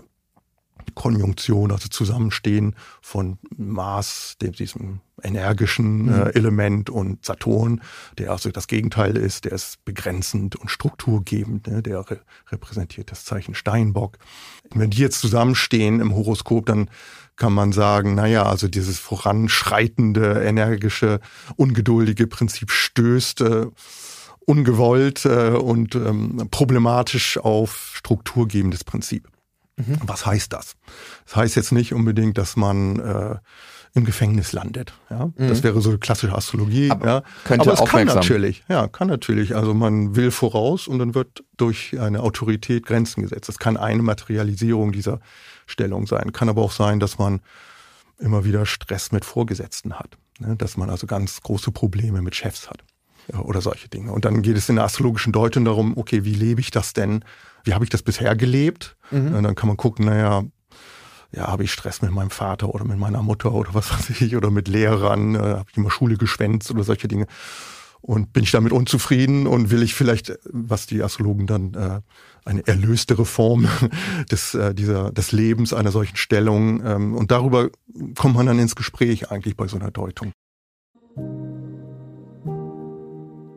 [0.94, 6.12] Konjunktion, also Zusammenstehen von Mars, dem diesem energischen mhm.
[6.12, 7.80] äh, Element und Saturn,
[8.18, 11.82] der also das Gegenteil ist, der ist begrenzend und strukturgebend, ne?
[11.82, 14.18] der re repräsentiert das Zeichen Steinbock.
[14.74, 16.90] Wenn die jetzt zusammenstehen im Horoskop, dann
[17.36, 21.20] kann man sagen, naja, also dieses voranschreitende, energische,
[21.56, 23.66] ungeduldige Prinzip stößt äh,
[24.46, 29.28] ungewollt äh, und ähm, problematisch auf strukturgebendes Prinzip.
[29.76, 29.98] Mhm.
[30.02, 30.74] Was heißt das?
[31.26, 33.36] Das heißt jetzt nicht unbedingt, dass man äh,
[33.94, 34.92] im Gefängnis landet.
[35.10, 35.48] Ja, mhm.
[35.48, 36.90] das wäre so eine klassische Astrologie.
[36.90, 37.22] Aber, ja.
[37.44, 39.56] könnte Aber es kann natürlich, ja, kann natürlich.
[39.56, 43.48] Also man will voraus und dann wird durch eine Autorität Grenzen gesetzt.
[43.48, 45.20] Das kann eine Materialisierung dieser
[45.66, 46.32] Stellung sein.
[46.32, 47.40] Kann aber auch sein, dass man
[48.18, 50.16] immer wieder Stress mit Vorgesetzten hat.
[50.38, 50.56] Ne?
[50.56, 52.84] Dass man also ganz große Probleme mit Chefs hat
[53.32, 54.12] ja, oder solche Dinge.
[54.12, 57.24] Und dann geht es in der astrologischen Deutung darum, okay, wie lebe ich das denn?
[57.66, 58.96] Wie habe ich das bisher gelebt?
[59.10, 59.34] Mhm.
[59.34, 60.44] Und dann kann man gucken, naja,
[61.32, 64.36] ja, habe ich Stress mit meinem Vater oder mit meiner Mutter oder was weiß ich,
[64.36, 67.26] oder mit Lehrern, äh, habe ich immer Schule geschwänzt oder solche Dinge.
[68.00, 72.00] Und bin ich damit unzufrieden und will ich vielleicht, was die Astrologen dann äh,
[72.44, 73.66] eine erlöstere Form
[74.30, 76.84] des, äh, dieser, des Lebens einer solchen Stellung.
[76.86, 77.70] Ähm, und darüber
[78.16, 80.30] kommt man dann ins Gespräch eigentlich bei so einer Deutung.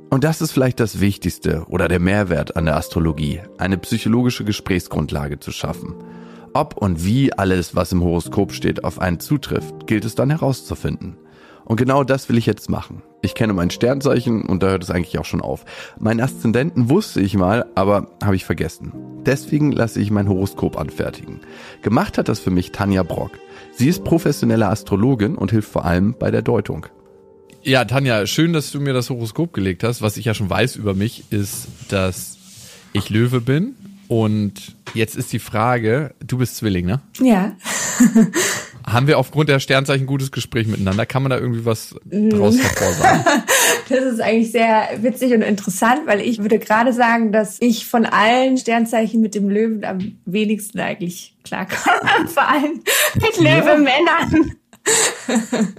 [0.09, 5.39] Und das ist vielleicht das Wichtigste oder der Mehrwert an der Astrologie, eine psychologische Gesprächsgrundlage
[5.39, 5.93] zu schaffen.
[6.53, 11.15] Ob und wie alles, was im Horoskop steht, auf einen zutrifft, gilt es dann herauszufinden.
[11.63, 13.03] Und genau das will ich jetzt machen.
[13.21, 15.65] Ich kenne mein Sternzeichen und da hört es eigentlich auch schon auf.
[15.99, 18.91] Meinen Aszendenten wusste ich mal, aber habe ich vergessen.
[19.27, 21.41] Deswegen lasse ich mein Horoskop anfertigen.
[21.83, 23.31] Gemacht hat das für mich Tanja Brock.
[23.73, 26.87] Sie ist professionelle Astrologin und hilft vor allem bei der Deutung.
[27.63, 30.01] Ja, Tanja, schön, dass du mir das Horoskop gelegt hast.
[30.01, 32.37] Was ich ja schon weiß über mich, ist, dass
[32.93, 33.75] ich Löwe bin.
[34.07, 37.01] Und jetzt ist die Frage, du bist Zwilling, ne?
[37.21, 37.55] Ja.
[38.85, 41.05] Haben wir aufgrund der Sternzeichen ein gutes Gespräch miteinander?
[41.05, 43.43] Kann man da irgendwie was draus hervorsagen?
[43.87, 48.05] Das ist eigentlich sehr witzig und interessant, weil ich würde gerade sagen, dass ich von
[48.05, 52.27] allen Sternzeichen mit dem Löwen am wenigsten eigentlich klarkomme.
[52.27, 52.83] Vor allem
[53.15, 54.55] mit Löwenmännern.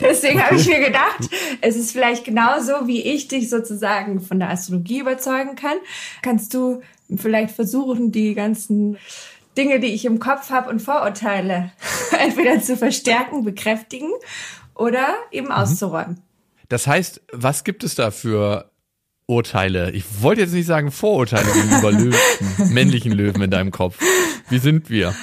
[0.00, 1.28] Deswegen habe ich mir gedacht,
[1.60, 5.76] es ist vielleicht genauso, wie ich dich sozusagen von der Astrologie überzeugen kann.
[6.22, 6.82] Kannst du
[7.16, 8.98] vielleicht versuchen, die ganzen
[9.56, 11.70] Dinge, die ich im Kopf habe und Vorurteile
[12.18, 14.10] entweder zu verstärken, bekräftigen
[14.74, 15.52] oder eben mhm.
[15.52, 16.20] auszuräumen.
[16.68, 18.70] Das heißt, was gibt es da für
[19.26, 19.92] Urteile?
[19.92, 23.98] Ich wollte jetzt nicht sagen Vorurteile gegenüber Löwen, männlichen Löwen in deinem Kopf.
[24.48, 25.14] Wie sind wir?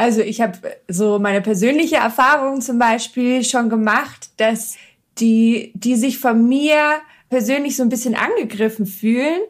[0.00, 0.58] Also ich habe
[0.88, 4.78] so meine persönliche Erfahrung zum Beispiel schon gemacht, dass
[5.18, 9.42] die, die sich von mir persönlich so ein bisschen angegriffen fühlen,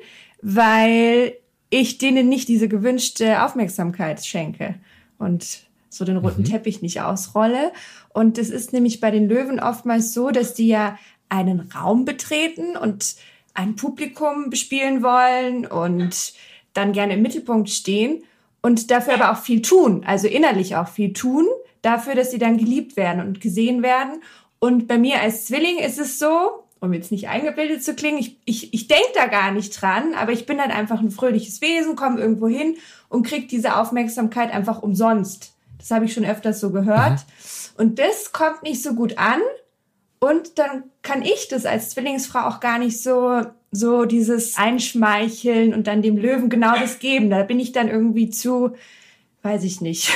[0.42, 1.34] weil
[1.70, 4.74] ich denen nicht diese gewünschte Aufmerksamkeit schenke
[5.18, 6.46] und so den roten mhm.
[6.46, 7.70] Teppich nicht ausrolle.
[8.12, 12.76] Und es ist nämlich bei den Löwen oftmals so, dass die ja einen Raum betreten
[12.76, 13.14] und
[13.54, 16.32] ein Publikum bespielen wollen und
[16.74, 18.24] dann gerne im Mittelpunkt stehen
[18.62, 21.46] und dafür aber auch viel tun, also innerlich auch viel tun,
[21.82, 24.22] dafür, dass sie dann geliebt werden und gesehen werden.
[24.58, 28.38] Und bei mir als Zwilling ist es so, um jetzt nicht eingebildet zu klingen, ich,
[28.44, 31.96] ich, ich denke da gar nicht dran, aber ich bin dann einfach ein fröhliches Wesen,
[31.96, 32.76] komme irgendwo hin
[33.08, 35.54] und krieg diese Aufmerksamkeit einfach umsonst.
[35.78, 37.12] Das habe ich schon öfters so gehört.
[37.12, 37.76] Mhm.
[37.76, 39.40] Und das kommt nicht so gut an.
[40.20, 45.86] Und dann kann ich das als Zwillingsfrau auch gar nicht so so dieses Einschmeicheln und
[45.86, 47.30] dann dem Löwen genau das geben.
[47.30, 48.72] Da bin ich dann irgendwie zu,
[49.42, 50.10] weiß ich nicht.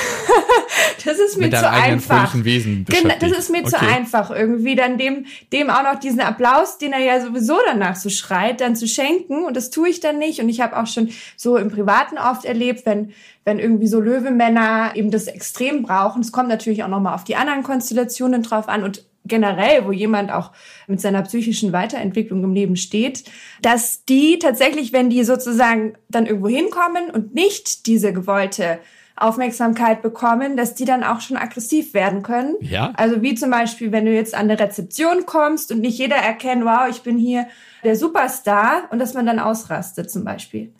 [1.05, 2.35] das ist mir zu einfach.
[2.43, 3.69] Wesen genau, das ist mir okay.
[3.69, 7.97] zu einfach irgendwie dann dem dem auch noch diesen Applaus, den er ja sowieso danach
[7.97, 10.87] so schreit, dann zu schenken und das tue ich dann nicht und ich habe auch
[10.87, 13.13] schon so im privaten oft erlebt, wenn
[13.45, 16.23] wenn irgendwie so Löwemänner eben das extrem brauchen.
[16.23, 19.93] Es kommt natürlich auch noch mal auf die anderen Konstellationen drauf an und generell, wo
[19.93, 20.53] jemand auch
[20.87, 23.25] mit seiner psychischen Weiterentwicklung im Leben steht,
[23.63, 28.79] dass die tatsächlich, wenn die sozusagen dann irgendwo hinkommen und nicht diese gewollte
[29.17, 32.57] Aufmerksamkeit bekommen, dass die dann auch schon aggressiv werden können.
[32.61, 32.93] Ja.
[32.97, 36.65] Also wie zum Beispiel, wenn du jetzt an eine Rezeption kommst und nicht jeder erkennt,
[36.65, 37.47] wow, ich bin hier
[37.85, 40.73] der Superstar und dass man dann ausrastet zum Beispiel.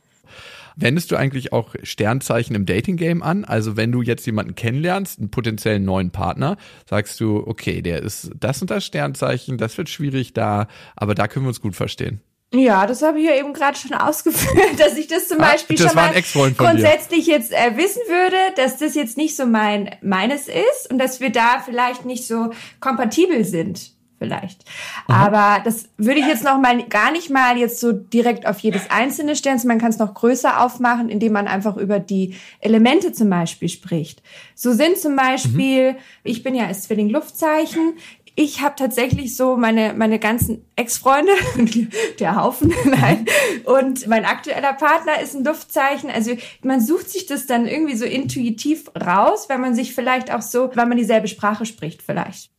[0.77, 3.45] Wendest du eigentlich auch Sternzeichen im Dating-Game an?
[3.45, 6.57] Also wenn du jetzt jemanden kennenlernst, einen potenziellen neuen Partner,
[6.89, 11.29] sagst du, okay, der ist das und das Sternzeichen, das wird schwierig da, aber da
[11.29, 12.21] können wir uns gut verstehen.
[12.53, 15.77] Ja, das habe ich ja eben gerade schon ausgeführt, dass ich das zum ah, Beispiel
[15.77, 20.49] das schon mal grundsätzlich jetzt äh, wissen würde, dass das jetzt nicht so mein meines
[20.49, 23.94] ist und dass wir da vielleicht nicht so kompatibel sind
[24.25, 24.65] vielleicht.
[25.07, 25.27] Aha.
[25.27, 28.91] Aber das würde ich jetzt noch mal gar nicht mal jetzt so direkt auf jedes
[28.91, 29.61] einzelne stellen.
[29.65, 34.23] Man kann es noch größer aufmachen, indem man einfach über die Elemente zum Beispiel spricht.
[34.55, 35.99] So sind zum Beispiel, mhm.
[36.25, 37.95] ich bin ja als Zwilling Luftzeichen.
[38.37, 41.33] Ich habe tatsächlich so meine meine ganzen Ex-Freunde,
[42.19, 43.27] der Haufen, nein,
[43.65, 46.11] und mein aktueller Partner ist ein Luftzeichen.
[46.11, 50.43] Also man sucht sich das dann irgendwie so intuitiv raus, wenn man sich vielleicht auch
[50.43, 52.51] so, weil man dieselbe Sprache spricht vielleicht.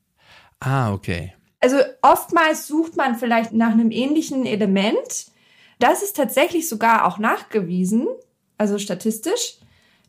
[0.61, 1.34] Ah, okay.
[1.59, 5.27] Also oftmals sucht man vielleicht nach einem ähnlichen Element.
[5.79, 8.07] Das ist tatsächlich sogar auch nachgewiesen,
[8.57, 9.57] also statistisch.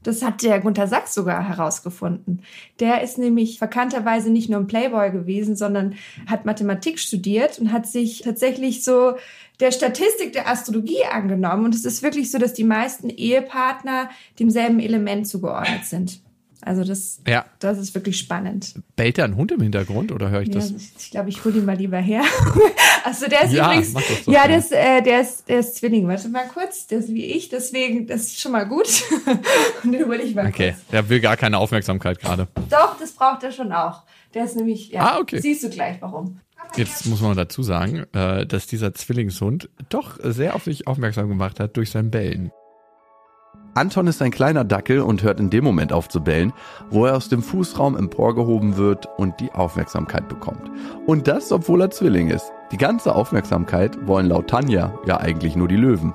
[0.06, 2.42] Das hat der Gunther Sachs sogar herausgefunden.
[2.78, 5.96] Der ist nämlich verkannterweise nicht nur ein Playboy gewesen, sondern
[6.28, 9.14] hat Mathematik studiert und hat sich tatsächlich so
[9.58, 11.64] der Statistik der Astrologie angenommen.
[11.64, 16.20] Und es ist wirklich so, dass die meisten Ehepartner demselben Element zugeordnet sind.
[16.62, 17.44] Also das, Ja.
[17.60, 18.74] das ist wirklich spannend.
[18.96, 20.72] Bellt da ein Hund im Hintergrund oder höre ich Ja, das?
[20.98, 22.22] ich glaube, ich hole ihn mal lieber her.
[23.04, 23.94] Achso, der ist Ja, übrigens.
[24.26, 26.08] Ja, der ist, äh, der, ist, der ist Zwilling.
[26.08, 26.86] Warte mal kurz.
[26.86, 28.88] Der ist wie ich, deswegen, das ist schon mal gut.
[29.84, 30.86] Und den hole ich mal Okay, kurz.
[30.92, 32.48] der will gar keine Aufmerksamkeit gerade.
[32.70, 34.02] Doch, das braucht er schon auch.
[34.34, 34.90] Der ist nämlich.
[34.90, 35.40] Ja, Ah, okay.
[35.40, 36.40] Siehst du gleich, warum.
[36.76, 41.60] Jetzt muss man dazu sagen, äh, dass dieser Zwillingshund doch sehr auf sich aufmerksam gemacht
[41.60, 42.50] hat durch sein Bellen.
[43.76, 46.54] Anton ist ein kleiner Dackel und hört in dem Moment auf zu bellen,
[46.88, 50.70] wo er aus dem Fußraum emporgehoben wird und die Aufmerksamkeit bekommt.
[51.06, 52.50] Und das, obwohl er Zwilling ist.
[52.72, 56.14] Die ganze Aufmerksamkeit wollen laut Tanja ja eigentlich nur die Löwen.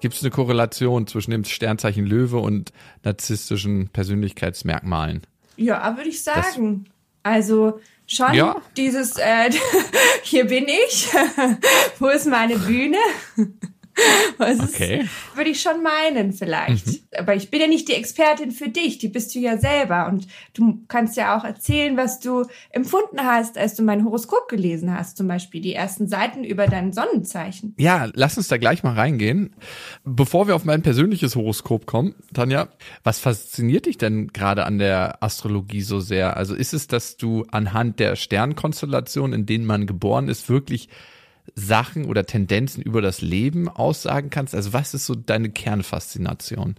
[0.00, 2.70] Gibt es eine Korrelation zwischen dem Sternzeichen Löwe und
[3.02, 5.22] narzisstischen Persönlichkeitsmerkmalen?
[5.56, 6.84] Ja, würde ich sagen.
[7.22, 8.56] also schon Ja.
[8.76, 9.50] dieses, äh,
[10.22, 11.08] hier bin ich,
[11.98, 12.98] wo ist meine Bühne?
[14.38, 15.06] Was ist, Okay.
[15.34, 16.86] würde ich schon meinen vielleicht.
[16.86, 16.98] Mhm.
[17.18, 20.06] Aber ich bin ja nicht die Expertin für dich, die bist du ja selber.
[20.08, 24.94] Und du kannst ja auch erzählen, was du empfunden hast, als du mein Horoskop gelesen
[24.96, 25.16] hast.
[25.16, 27.74] Zum Beispiel die ersten Seiten über dein Sonnenzeichen.
[27.78, 29.54] Ja, lass uns da gleich mal reingehen.
[30.04, 32.68] Bevor wir auf mein persönliches Horoskop kommen, Tanja,
[33.02, 36.36] was fasziniert dich denn gerade an der Astrologie so sehr?
[36.36, 40.88] Also ist es, dass du anhand der Sternkonstellation, in denen man geboren ist, wirklich
[41.54, 44.54] Sachen oder Tendenzen über das Leben aussagen kannst?
[44.54, 46.76] Also was ist so deine Kernfaszination?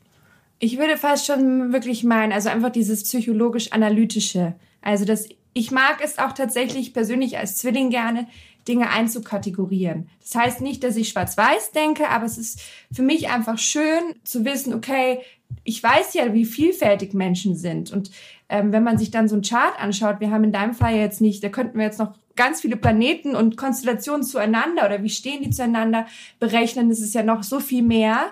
[0.60, 4.56] Ich würde fast schon wirklich meinen, also einfach dieses psychologisch-analytische.
[4.82, 8.28] Also das, ich mag es auch tatsächlich persönlich als Zwilling gerne,
[8.68, 10.10] Dinge einzukategorieren.
[10.20, 14.44] Das heißt nicht, dass ich schwarz-weiß denke, aber es ist für mich einfach schön zu
[14.46, 15.20] wissen, okay,
[15.64, 17.92] ich weiß ja, wie vielfältig Menschen sind.
[17.92, 18.12] Und
[18.50, 21.22] ähm, wenn man sich dann so einen Chart anschaut, wir haben in deinem Fall jetzt
[21.22, 25.44] nicht, da könnten wir jetzt noch ganz viele Planeten und Konstellationen zueinander oder wie stehen
[25.44, 26.06] die zueinander
[26.40, 28.30] berechnen, das ist ja noch so viel mehr.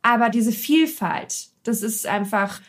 [0.00, 2.60] Aber diese Vielfalt, das ist einfach,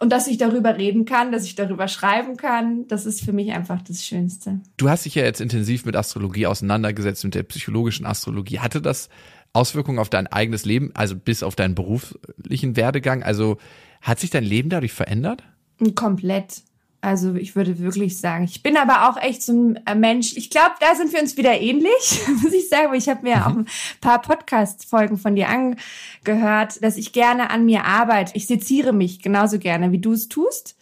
[0.00, 3.52] und dass ich darüber reden kann, dass ich darüber schreiben kann, das ist für mich
[3.52, 4.60] einfach das Schönste.
[4.76, 8.60] Du hast dich ja jetzt intensiv mit Astrologie auseinandergesetzt, mit der psychologischen Astrologie.
[8.60, 9.08] Hatte das
[9.52, 13.22] Auswirkungen auf dein eigenes Leben, also bis auf deinen beruflichen Werdegang?
[13.22, 13.58] Also
[14.00, 15.42] hat sich dein Leben dadurch verändert?
[15.92, 16.62] Komplett.
[17.04, 20.38] Also ich würde wirklich sagen, ich bin aber auch echt so ein äh, Mensch.
[20.38, 22.94] Ich glaube, da sind wir uns wieder ähnlich, muss ich sagen.
[22.94, 23.66] Ich habe mir auch ein
[24.00, 28.32] paar Podcast-Folgen von dir angehört, dass ich gerne an mir arbeite.
[28.34, 30.76] Ich seziere mich genauso gerne, wie du es tust.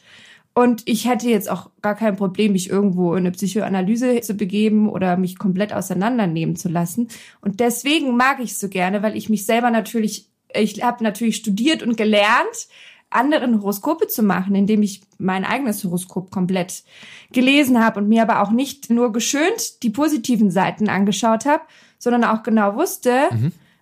[0.55, 4.89] Und ich hätte jetzt auch gar kein Problem, mich irgendwo in eine Psychoanalyse zu begeben
[4.89, 7.09] oder mich komplett auseinandernehmen zu lassen.
[7.41, 11.37] Und deswegen mag ich es so gerne, weil ich mich selber natürlich, ich habe natürlich
[11.37, 12.69] studiert und gelernt,
[13.15, 16.83] anderen Horoskope zu machen, indem ich mein eigenes Horoskop komplett
[17.33, 21.63] gelesen habe und mir aber auch nicht nur geschönt die positiven Seiten angeschaut habe,
[21.99, 23.29] sondern auch genau wusste,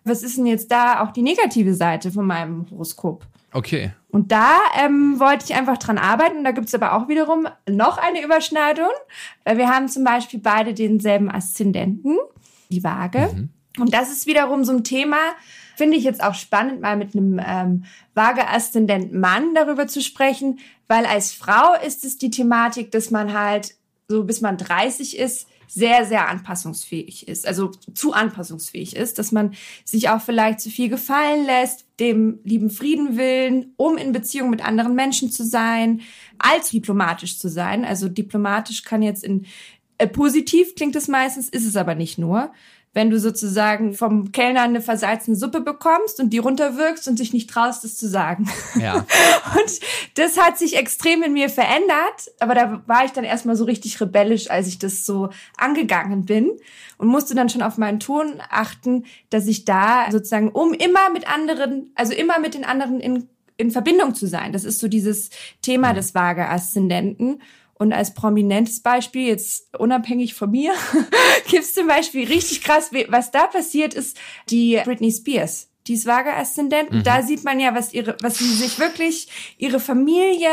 [0.04, 3.24] was ist denn jetzt da auch die negative Seite von meinem Horoskop.
[3.52, 3.90] Okay.
[4.10, 6.38] Und da ähm, wollte ich einfach dran arbeiten.
[6.38, 8.90] Und da gibt's aber auch wiederum noch eine Überschneidung.
[9.44, 12.16] Weil Wir haben zum Beispiel beide denselben Aszendenten,
[12.70, 13.48] die Waage.
[13.78, 15.16] Und das ist wiederum so ein Thema,
[15.80, 20.58] finde ich jetzt auch spannend, mal mit einem ähm, Waage-Aszendent Mann darüber zu sprechen.
[20.88, 23.76] Weil als Frau ist es die Thematik, dass man halt
[24.10, 29.54] so bis man 30 ist, sehr, sehr anpassungsfähig ist, also zu anpassungsfähig ist, dass man
[29.84, 34.66] sich auch vielleicht zu viel gefallen lässt, dem lieben Frieden willen, um in Beziehung mit
[34.66, 36.00] anderen Menschen zu sein,
[36.38, 37.84] als diplomatisch zu sein.
[37.84, 39.46] Also diplomatisch kann jetzt in
[39.98, 42.52] äh, positiv klingt es meistens, ist es aber nicht nur.
[42.92, 47.48] Wenn du sozusagen vom Kellner eine versalzene Suppe bekommst und die runterwirkst und dich nicht
[47.48, 48.50] traust, es zu sagen.
[48.80, 48.94] Ja.
[49.54, 49.80] Und
[50.14, 54.00] das hat sich extrem in mir verändert, aber da war ich dann erstmal so richtig
[54.00, 56.50] rebellisch, als ich das so angegangen bin
[56.98, 61.26] und musste dann schon auf meinen Ton achten, dass ich da sozusagen, um immer mit
[61.32, 64.52] anderen, also immer mit den anderen in, in Verbindung zu sein.
[64.52, 65.30] Das ist so dieses
[65.62, 67.40] Thema des Waage-Aszendenten.
[67.80, 70.74] Und als prominentes Beispiel, jetzt unabhängig von mir,
[71.50, 74.18] gibt's zum Beispiel richtig krass, was da passiert ist,
[74.50, 75.70] die Britney Spears.
[75.86, 76.90] Die ist Waage-Aszendent.
[76.90, 80.50] Und da sieht man ja, was ihre, was sie sich wirklich, ihre Familie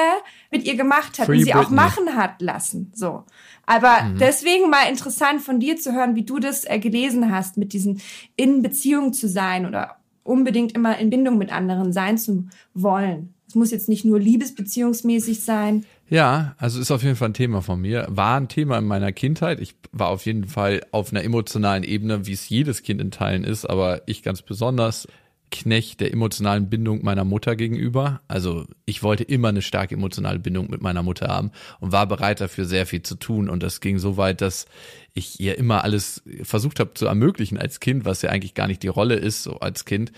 [0.52, 1.76] mit ihr gemacht hat Free und sie auch Britney.
[1.76, 2.94] machen hat lassen.
[2.96, 3.26] So.
[3.66, 7.74] Aber deswegen mal interessant von dir zu hören, wie du das äh, gelesen hast, mit
[7.74, 8.00] diesen
[8.38, 13.34] in Beziehung zu sein oder unbedingt immer in Bindung mit anderen sein zu wollen.
[13.50, 15.86] Es muss jetzt nicht nur liebesbeziehungsmäßig sein.
[16.10, 18.08] Ja, also ist auf jeden Fall ein Thema von mir.
[18.10, 19.60] War ein Thema in meiner Kindheit.
[19.60, 23.44] Ich war auf jeden Fall auf einer emotionalen Ebene, wie es jedes Kind in Teilen
[23.44, 25.08] ist, aber ich ganz besonders
[25.50, 28.22] Knecht der emotionalen Bindung meiner Mutter gegenüber.
[28.28, 32.42] Also ich wollte immer eine starke emotionale Bindung mit meiner Mutter haben und war bereit
[32.42, 33.50] dafür sehr viel zu tun.
[33.50, 34.66] Und das ging so weit, dass
[35.14, 38.84] ich ihr immer alles versucht habe zu ermöglichen als Kind, was ja eigentlich gar nicht
[38.84, 40.12] die Rolle ist, so als Kind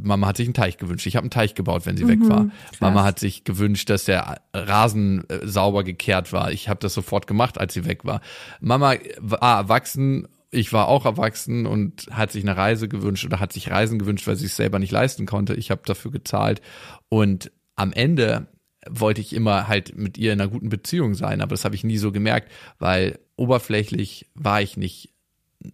[0.00, 1.06] Mama hat sich einen Teich gewünscht.
[1.06, 2.44] Ich habe einen Teich gebaut, wenn sie mhm, weg war.
[2.46, 2.80] Krass.
[2.80, 6.52] Mama hat sich gewünscht, dass der Rasen äh, sauber gekehrt war.
[6.52, 8.20] Ich habe das sofort gemacht, als sie weg war.
[8.60, 13.52] Mama war erwachsen ich war auch erwachsen und hat sich eine Reise gewünscht oder hat
[13.52, 15.54] sich Reisen gewünscht, weil sie es selber nicht leisten konnte.
[15.54, 16.62] Ich habe dafür gezahlt
[17.08, 18.48] und am Ende
[18.88, 21.84] wollte ich immer halt mit ihr in einer guten Beziehung sein, aber das habe ich
[21.84, 25.10] nie so gemerkt, weil oberflächlich war ich nicht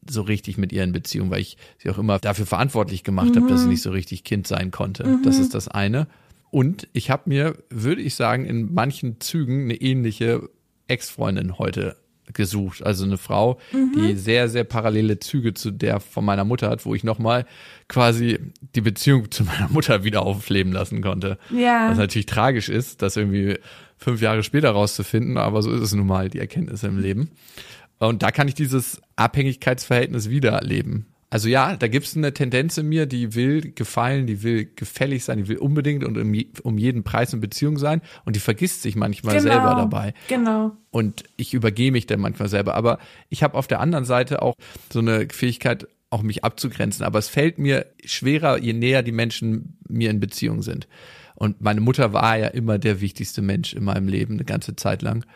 [0.09, 3.43] so richtig mit ihr in Beziehung, weil ich sie auch immer dafür verantwortlich gemacht mhm.
[3.43, 5.07] habe, dass sie nicht so richtig Kind sein konnte.
[5.07, 5.23] Mhm.
[5.23, 6.07] Das ist das eine.
[6.51, 10.49] Und ich habe mir, würde ich sagen, in manchen Zügen eine ähnliche
[10.87, 11.97] Ex-Freundin heute
[12.33, 12.83] gesucht.
[12.83, 13.93] Also eine Frau, mhm.
[13.95, 17.45] die sehr, sehr parallele Züge zu der von meiner Mutter hat, wo ich nochmal
[17.89, 18.39] quasi
[18.75, 21.39] die Beziehung zu meiner Mutter wieder aufleben lassen konnte.
[21.51, 21.91] Ja.
[21.91, 23.59] Was natürlich tragisch ist, das irgendwie
[23.99, 27.31] fünf Jahre später rauszufinden, aber so ist es nun mal, die Erkenntnisse im Leben.
[27.99, 31.07] Und da kann ich dieses Abhängigkeitsverhältnis wieder erleben.
[31.35, 35.25] Also ja, da gibt es eine Tendenz in mir, die will gefallen, die will gefällig
[35.25, 38.95] sein, die will unbedingt und um, jeden Preis in Beziehung sein und die vergisst sich
[38.95, 40.15] manchmal genau, selber dabei.
[40.29, 40.77] Genau.
[40.93, 42.77] Und ich übergehe mich dann manchmal selber.
[42.77, 44.55] Aber ich habe auf der anderen Seite auch
[44.93, 47.05] so eine Fähigkeit, auch mich abzugrenzen.
[47.05, 50.87] Aber es fällt mir schwerer, je näher die Menschen mir in Beziehung sind.
[51.35, 55.03] Und meine Mutter war ja immer der wichtigste Mensch in meinem Leben, eine ganze Zeit
[55.03, 55.27] lang.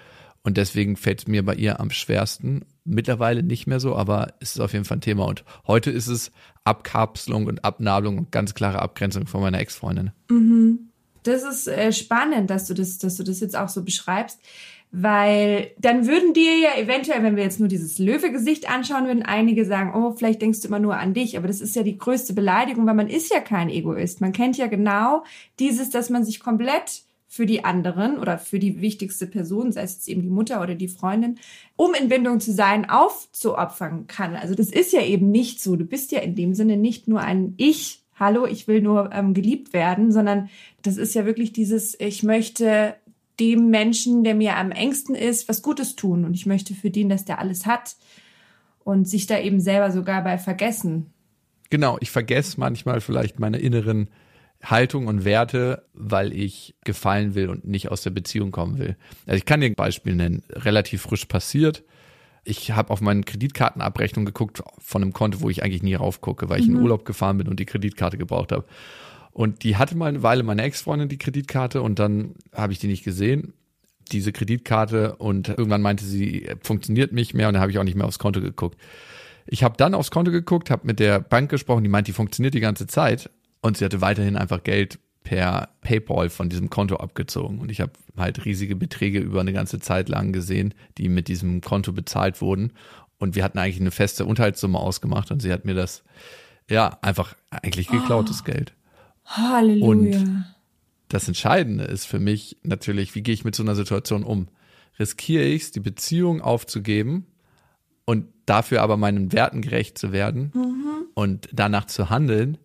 [0.42, 2.64] Und deswegen fällt es mir bei ihr am schwersten.
[2.84, 5.26] Mittlerweile nicht mehr so, aber es ist auf jeden Fall ein Thema.
[5.26, 6.30] Und heute ist es
[6.64, 10.12] Abkapselung und Abnabelung und ganz klare Abgrenzung von meiner Ex-Freundin.
[10.30, 10.90] Mhm.
[11.24, 14.40] Das ist äh, spannend, dass du das, dass du das jetzt auch so beschreibst,
[14.90, 19.66] weil dann würden dir ja eventuell, wenn wir jetzt nur dieses Löwe-Gesicht anschauen, würden einige
[19.66, 22.32] sagen, oh, vielleicht denkst du immer nur an dich, aber das ist ja die größte
[22.32, 24.22] Beleidigung, weil man ist ja kein Egoist.
[24.22, 25.24] Man kennt ja genau
[25.58, 27.02] dieses, dass man sich komplett
[27.38, 30.74] für die anderen oder für die wichtigste Person, sei es jetzt eben die Mutter oder
[30.74, 31.38] die Freundin,
[31.76, 34.34] um in Bindung zu sein, aufzuopfern kann.
[34.34, 35.76] Also das ist ja eben nicht so.
[35.76, 39.34] Du bist ja in dem Sinne nicht nur ein Ich, hallo, ich will nur ähm,
[39.34, 40.48] geliebt werden, sondern
[40.82, 42.96] das ist ja wirklich dieses, ich möchte
[43.38, 47.08] dem Menschen, der mir am engsten ist, was Gutes tun und ich möchte für den,
[47.08, 47.94] dass der alles hat
[48.82, 51.12] und sich da eben selber sogar bei vergessen.
[51.70, 54.08] Genau, ich vergesse manchmal vielleicht meine inneren
[54.62, 58.96] Haltung und Werte, weil ich gefallen will und nicht aus der Beziehung kommen will.
[59.26, 61.84] Also ich kann dir ein Beispiel nennen, relativ frisch passiert.
[62.44, 66.60] Ich habe auf meine Kreditkartenabrechnung geguckt von einem Konto, wo ich eigentlich nie raufgucke, weil
[66.60, 66.76] ich mhm.
[66.76, 68.64] in Urlaub gefahren bin und die Kreditkarte gebraucht habe.
[69.32, 72.88] Und die hatte mal eine Weile meine Ex-Freundin die Kreditkarte und dann habe ich die
[72.88, 73.52] nicht gesehen,
[74.10, 77.94] diese Kreditkarte und irgendwann meinte sie, funktioniert nicht mehr und dann habe ich auch nicht
[77.94, 78.78] mehr aufs Konto geguckt.
[79.46, 82.54] Ich habe dann aufs Konto geguckt, habe mit der Bank gesprochen, die meint, die funktioniert
[82.54, 83.30] die ganze Zeit
[83.60, 87.58] und sie hatte weiterhin einfach Geld per PayPal von diesem Konto abgezogen.
[87.58, 91.60] Und ich habe halt riesige Beträge über eine ganze Zeit lang gesehen, die mit diesem
[91.60, 92.72] Konto bezahlt wurden.
[93.18, 96.02] Und wir hatten eigentlich eine feste Unterhaltssumme ausgemacht und sie hat mir das
[96.70, 98.44] ja einfach eigentlich geklautes oh.
[98.44, 98.72] Geld.
[99.24, 100.18] Halleluja.
[100.18, 100.44] Und
[101.08, 104.48] das Entscheidende ist für mich natürlich, wie gehe ich mit so einer Situation um?
[104.98, 107.26] Riskiere ich es, die Beziehung aufzugeben
[108.04, 111.06] und dafür aber meinen Werten gerecht zu werden mhm.
[111.14, 112.58] und danach zu handeln,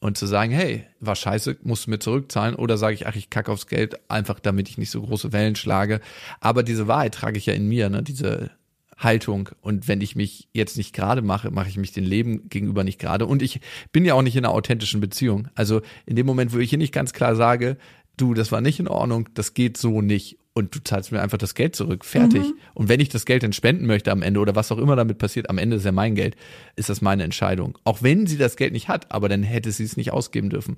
[0.00, 3.30] und zu sagen, hey, war scheiße, musst du mir zurückzahlen oder sage ich, ach, ich
[3.30, 6.00] kacke aufs Geld, einfach damit ich nicht so große Wellen schlage.
[6.40, 8.50] Aber diese Wahrheit trage ich ja in mir, ne, diese
[8.96, 9.48] Haltung.
[9.60, 12.98] Und wenn ich mich jetzt nicht gerade mache, mache ich mich dem Leben gegenüber nicht
[12.98, 13.26] gerade.
[13.26, 13.60] Und ich
[13.92, 15.48] bin ja auch nicht in einer authentischen Beziehung.
[15.54, 17.76] Also in dem Moment, wo ich hier nicht ganz klar sage,
[18.20, 21.38] du, das war nicht in Ordnung, das geht so nicht und du zahlst mir einfach
[21.38, 22.04] das Geld zurück.
[22.04, 22.42] Fertig.
[22.42, 22.54] Mhm.
[22.74, 25.18] Und wenn ich das Geld dann spenden möchte am Ende oder was auch immer damit
[25.18, 26.36] passiert, am Ende ist ja mein Geld,
[26.76, 27.78] ist das meine Entscheidung.
[27.84, 30.76] Auch wenn sie das Geld nicht hat, aber dann hätte sie es nicht ausgeben dürfen.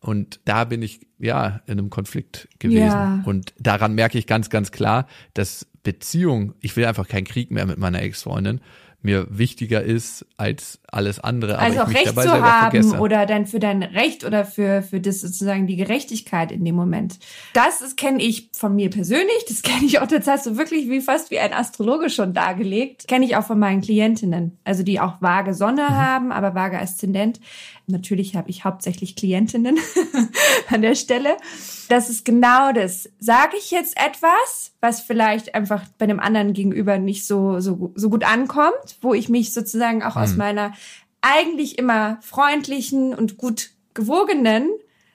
[0.00, 2.86] Und da bin ich ja in einem Konflikt gewesen.
[2.86, 3.22] Ja.
[3.24, 7.66] Und daran merke ich ganz, ganz klar, dass Beziehung, ich will einfach keinen Krieg mehr
[7.66, 8.60] mit meiner Ex-Freundin
[9.02, 11.58] mir wichtiger ist als alles andere.
[11.58, 12.98] Also auch Recht zu haben vergesse.
[12.98, 17.18] oder dann für dein Recht oder für, für das sozusagen die Gerechtigkeit in dem Moment.
[17.52, 20.88] Das, das kenne ich von mir persönlich, das kenne ich auch, das hast du wirklich
[20.88, 23.08] wie fast wie ein Astrologe schon dargelegt.
[23.08, 25.94] Kenne ich auch von meinen Klientinnen, also die auch vage Sonne mhm.
[25.94, 27.40] haben, aber vage Aszendent.
[27.86, 29.78] Natürlich habe ich hauptsächlich Klientinnen
[30.68, 31.36] an der Stelle.
[31.88, 33.10] Das ist genau das.
[33.18, 38.08] Sage ich jetzt etwas, was vielleicht einfach bei dem anderen gegenüber nicht so, so, so
[38.08, 40.22] gut ankommt, wo ich mich sozusagen auch hm.
[40.22, 40.72] aus meiner
[41.20, 44.68] eigentlich immer freundlichen und gut gewogenen,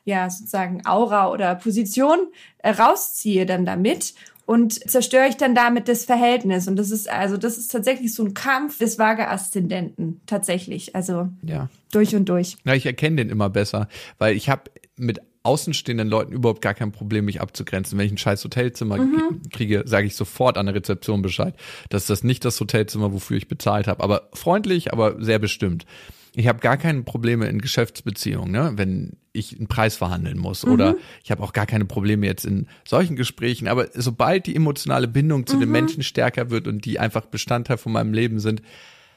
[0.05, 2.28] ja, sozusagen Aura oder Position
[2.59, 4.13] äh, rausziehe dann damit
[4.47, 6.69] und zerstöre ich dann damit das Verhältnis.
[6.69, 10.95] Und das ist also, das ist tatsächlich so ein Kampf des Vaga-Aszendenten, tatsächlich.
[10.95, 11.69] Also ja.
[11.91, 12.55] durch und durch.
[12.63, 16.93] Ja, ich erkenne den immer besser, weil ich habe mit außenstehenden Leuten überhaupt gar kein
[16.93, 17.97] Problem, mich abzugrenzen.
[17.97, 19.41] Wenn ich ein scheiß Hotelzimmer mhm.
[19.51, 21.53] kriege, sage ich sofort an der Rezeption Bescheid,
[21.89, 24.01] dass das nicht das Hotelzimmer, wofür ich bezahlt habe.
[24.01, 25.85] Aber freundlich, aber sehr bestimmt.
[26.38, 28.73] Ich habe gar keine Probleme in Geschäftsbeziehungen, ne?
[28.75, 30.63] wenn ich einen Preis verhandeln muss.
[30.65, 30.97] Oder Mhm.
[31.23, 33.67] ich habe auch gar keine Probleme jetzt in solchen Gesprächen.
[33.67, 35.59] Aber sobald die emotionale Bindung zu Mhm.
[35.61, 38.61] den Menschen stärker wird und die einfach Bestandteil von meinem Leben sind,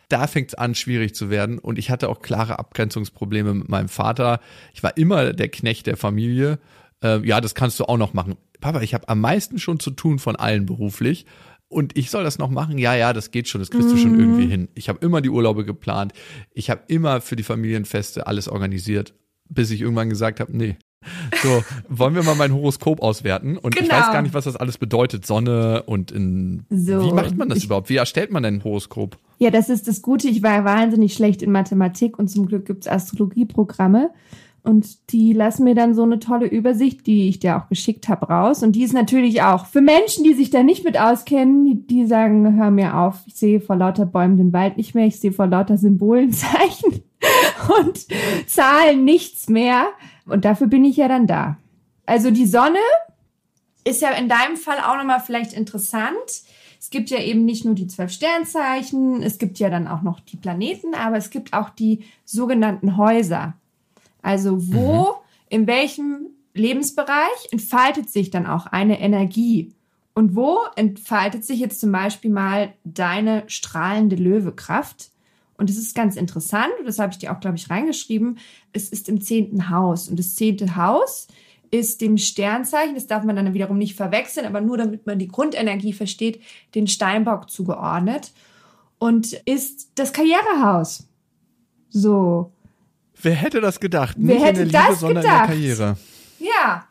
[0.08, 1.58] da fängt es an, schwierig zu werden.
[1.58, 4.40] Und ich hatte auch klare Abgrenzungsprobleme mit meinem Vater.
[4.74, 6.58] Ich war immer der Knecht der Familie.
[7.02, 8.36] Äh, ja, das kannst du auch noch machen.
[8.60, 11.26] Papa, ich habe am meisten schon zu tun von allen beruflich.
[11.72, 12.78] Und ich soll das noch machen?
[12.78, 14.68] Ja, ja, das geht schon, das kriegst du schon irgendwie hin.
[14.74, 16.12] Ich habe immer die Urlaube geplant.
[16.52, 19.14] Ich habe immer für die Familienfeste alles organisiert,
[19.48, 20.76] bis ich irgendwann gesagt habe, nee.
[21.42, 23.56] So, wollen wir mal mein Horoskop auswerten?
[23.56, 23.94] Und ich Genau.
[23.94, 25.24] weiß gar nicht, was das alles bedeutet.
[25.24, 26.64] Sonne und in.
[26.70, 27.88] So, wie macht man das ich- überhaupt?
[27.88, 29.16] Wie erstellt man denn ein Horoskop?
[29.38, 30.26] Ja, das ist das Gute.
[30.28, 34.10] Ich war wahnsinnig schlecht in Mathematik und zum Glück gibt's Astrologieprogramme.
[34.62, 38.26] Und die lassen mir dann so eine tolle Übersicht, die ich dir auch geschickt habe,
[38.26, 38.62] raus.
[38.62, 42.06] Und die ist natürlich auch für Menschen, die sich da nicht mit auskennen, die, die
[42.06, 45.32] sagen, hör mir auf, ich sehe vor lauter Bäumen den Wald nicht mehr, ich sehe
[45.32, 47.02] vor lauter Symbolenzeichen
[47.80, 48.06] und
[48.46, 49.86] Zahlen nichts mehr.
[50.26, 51.56] Und dafür bin ich ja dann da.
[52.04, 52.78] Also die Sonne
[53.84, 56.14] ist ja in deinem Fall auch nochmal vielleicht interessant.
[56.78, 60.20] Es gibt ja eben nicht nur die zwölf Sternzeichen, es gibt ja dann auch noch
[60.20, 63.54] die Planeten, aber es gibt auch die sogenannten Häuser.
[64.22, 65.14] Also wo,
[65.48, 69.72] in welchem Lebensbereich entfaltet sich dann auch eine Energie?
[70.14, 75.10] Und wo entfaltet sich jetzt zum Beispiel mal deine strahlende Löwekraft?
[75.56, 78.38] Und es ist ganz interessant, und das habe ich dir auch, glaube ich, reingeschrieben,
[78.72, 80.08] es ist im zehnten Haus.
[80.08, 81.28] Und das zehnte Haus
[81.70, 85.28] ist dem Sternzeichen, das darf man dann wiederum nicht verwechseln, aber nur damit man die
[85.28, 86.40] Grundenergie versteht,
[86.74, 88.32] den Steinbock zugeordnet
[88.98, 91.06] und ist das Karrierehaus.
[91.90, 92.52] So.
[93.22, 94.16] Wer hätte das gedacht?
[94.18, 95.50] Wer Nicht hätte in der Liebe, das sondern gedacht?
[95.52, 95.96] in der Karriere.
[96.38, 96.84] Ja.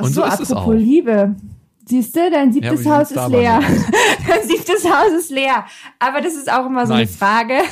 [0.00, 0.78] Und so ist es apropos auch.
[0.78, 1.34] Liebe.
[1.88, 3.60] Siehst du, dein siebtes wie Haus ist leer.
[4.28, 5.64] dein siebtes Haus ist leer.
[5.98, 7.12] Aber das ist auch immer so eine Nein.
[7.14, 7.54] Frage.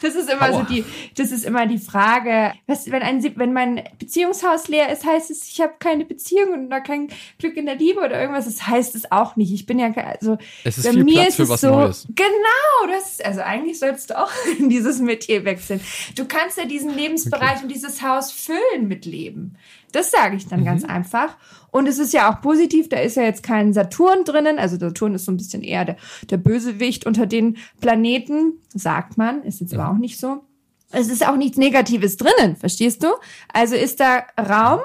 [0.00, 0.52] Das ist immer Aua.
[0.52, 0.84] so die,
[1.16, 5.48] das ist immer die Frage, was, wenn ein, wenn mein Beziehungshaus leer ist, heißt es,
[5.48, 7.08] ich habe keine Beziehung und da kein
[7.40, 8.44] Glück in der Liebe oder irgendwas.
[8.44, 9.52] Das heißt es auch nicht.
[9.52, 11.70] Ich bin ja, also, Es ist bei viel mir Platz ist für es was so,
[11.70, 12.06] Neues.
[12.14, 15.80] genau, das also eigentlich sollst du auch in dieses Metier wechseln.
[16.14, 19.56] Du kannst ja diesen Lebensbereich und dieses Haus füllen mit Leben.
[19.90, 20.64] Das sage ich dann Mhm.
[20.64, 21.36] ganz einfach.
[21.70, 24.58] Und es ist ja auch positiv, da ist ja jetzt kein Saturn drinnen.
[24.58, 25.96] Also Saturn ist so ein bisschen eher der,
[26.30, 30.42] der Bösewicht unter den Planeten, sagt man, ist jetzt aber auch nicht so.
[30.90, 33.08] Es ist auch nichts Negatives drinnen, verstehst du?
[33.52, 34.80] Also ist da Raum,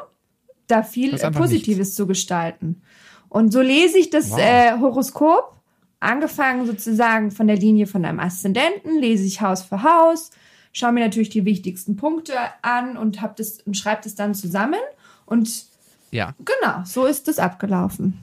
[0.67, 2.81] da viel Positives zu gestalten.
[3.29, 4.39] Und so lese ich das Wow.
[4.39, 5.57] äh, Horoskop,
[6.01, 10.31] angefangen sozusagen von der Linie von einem Aszendenten, lese ich Haus für Haus,
[10.73, 14.79] schaue mir natürlich die wichtigsten Punkte an und hab das und schreibe das dann zusammen.
[15.25, 15.65] Und
[16.13, 16.33] Ja.
[16.39, 18.19] genau, so ist das abgelaufen.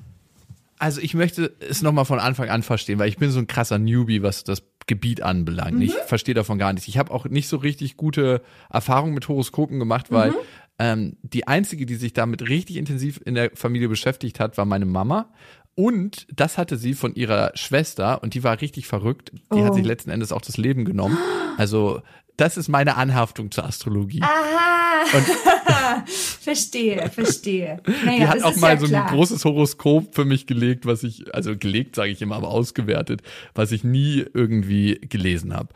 [0.79, 3.79] Also ich möchte es nochmal von Anfang an verstehen, weil ich bin so ein krasser
[3.79, 5.83] Newbie, was das Gebiet anbelangt.
[5.83, 6.89] Ich verstehe davon gar nichts.
[6.89, 10.33] Ich habe auch nicht so richtig gute Erfahrungen mit Horoskopen gemacht, weil
[10.79, 14.87] ähm, die einzige, die sich damit richtig intensiv in der Familie beschäftigt hat, war meine
[14.87, 15.29] Mama.
[15.75, 19.33] Und das hatte sie von ihrer Schwester und die war richtig verrückt.
[19.55, 19.75] Die hat Oh.
[19.75, 21.17] sich letzten Endes auch das Leben genommen.
[21.59, 22.01] Also
[22.37, 24.23] das ist meine Anhaftung zur Astrologie.
[24.23, 25.07] Aha,
[26.07, 27.81] verstehe, verstehe.
[28.05, 30.87] Naja, die hat das auch ist mal ja so ein großes Horoskop für mich gelegt,
[30.87, 33.23] was ich, also gelegt sage ich immer, aber ausgewertet,
[33.55, 35.69] was ich nie irgendwie gelesen habe.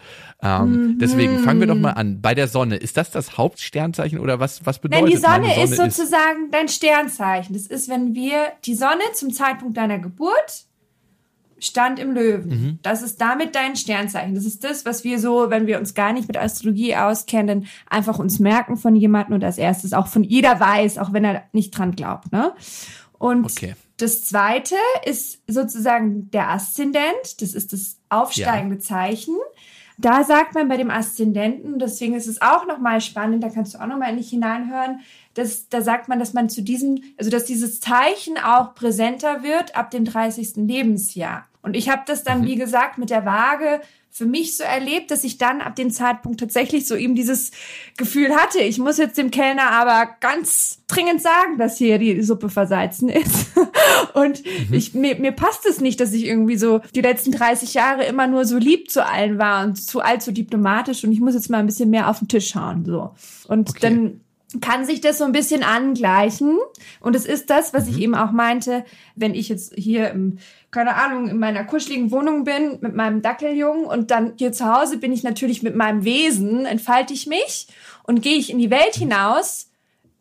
[0.43, 0.99] Ähm, Mhm.
[0.99, 2.21] Deswegen fangen wir doch mal an.
[2.21, 5.65] Bei der Sonne, ist das das Hauptsternzeichen oder was, was bedeutet Nein, die Sonne, meine
[5.65, 7.55] ist sozusagen dein Sternzeichen.
[7.55, 10.65] Das ist, wenn wir die Sonne zum Zeitpunkt deiner Geburt
[11.67, 12.49] stand im Löwen.
[12.49, 12.79] Mhm.
[12.83, 14.35] Das ist damit dein Sternzeichen.
[14.35, 18.19] Das ist das, was wir so, wenn wir uns gar nicht mit Astrologie auskennen, einfach
[18.19, 21.77] uns merken von jemandem und als erstes auch von jeder weiß, auch wenn er nicht
[21.77, 22.33] dran glaubt.
[22.33, 22.53] Ne?
[23.19, 23.75] Und Okay.
[23.97, 27.41] das zweite ist sozusagen der Aszendent.
[27.41, 29.35] Das ist das aufsteigende Zeichen.
[29.97, 33.79] Da sagt man bei dem Aszendenten, deswegen ist es auch nochmal spannend, da kannst du
[33.79, 35.01] auch nochmal in dich hineinhören,
[35.35, 39.77] dass, da sagt man, dass man zu diesem, also dass dieses Zeichen auch präsenter wird
[39.77, 40.57] ab dem 30.
[40.57, 41.47] Lebensjahr.
[41.65, 45.25] Und ich habe das dann, wie gesagt, mit der Waage für mich so erlebt, dass
[45.25, 47.51] ich dann ab dem Zeitpunkt tatsächlich so eben dieses
[47.97, 52.49] Gefühl hatte, ich muss jetzt dem Kellner aber ganz dringend sagen, dass hier die Suppe
[52.49, 53.49] versalzen ist.
[54.15, 58.05] Und ich, mir, mir passt es nicht, dass ich irgendwie so die letzten 30 Jahre
[58.05, 61.51] immer nur so lieb zu allen war und zu allzu diplomatisch und ich muss jetzt
[61.51, 63.11] mal ein bisschen mehr auf den Tisch hauen, so.
[63.49, 63.79] Und Okay.
[63.81, 64.21] dann
[64.61, 66.59] kann sich das so ein bisschen angleichen.
[67.01, 68.85] Und es ist das, was ich eben auch meinte,
[69.17, 70.39] wenn ich jetzt hier im,
[70.75, 74.99] keine Ahnung, in meiner kuscheligen Wohnung bin mit meinem Dackeljungen und dann hier zu Hause
[74.99, 77.69] bin ich natürlich mit meinem Wesen, entfalte ich mich
[78.03, 79.71] und gehe ich in die Welt hinaus.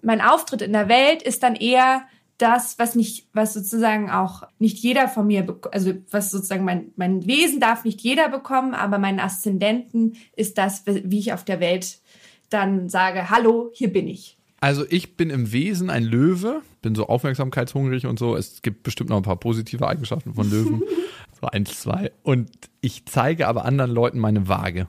[0.03, 2.03] Mein Auftritt in der Welt ist dann eher
[2.37, 7.25] das, was nicht, was sozusagen auch nicht jeder von mir, also was sozusagen mein, mein
[7.25, 11.97] Wesen darf nicht jeder bekommen, aber mein Aszendenten ist das, wie ich auf der Welt
[12.51, 14.37] dann sage, hallo, hier bin ich.
[14.63, 18.37] Also ich bin im Wesen ein Löwe, bin so aufmerksamkeitshungrig und so.
[18.37, 20.81] Es gibt bestimmt noch ein paar positive Eigenschaften von Löwen.
[21.41, 22.13] so eins, zwei.
[22.23, 22.49] Und
[22.79, 24.87] ich zeige aber anderen Leuten meine Waage.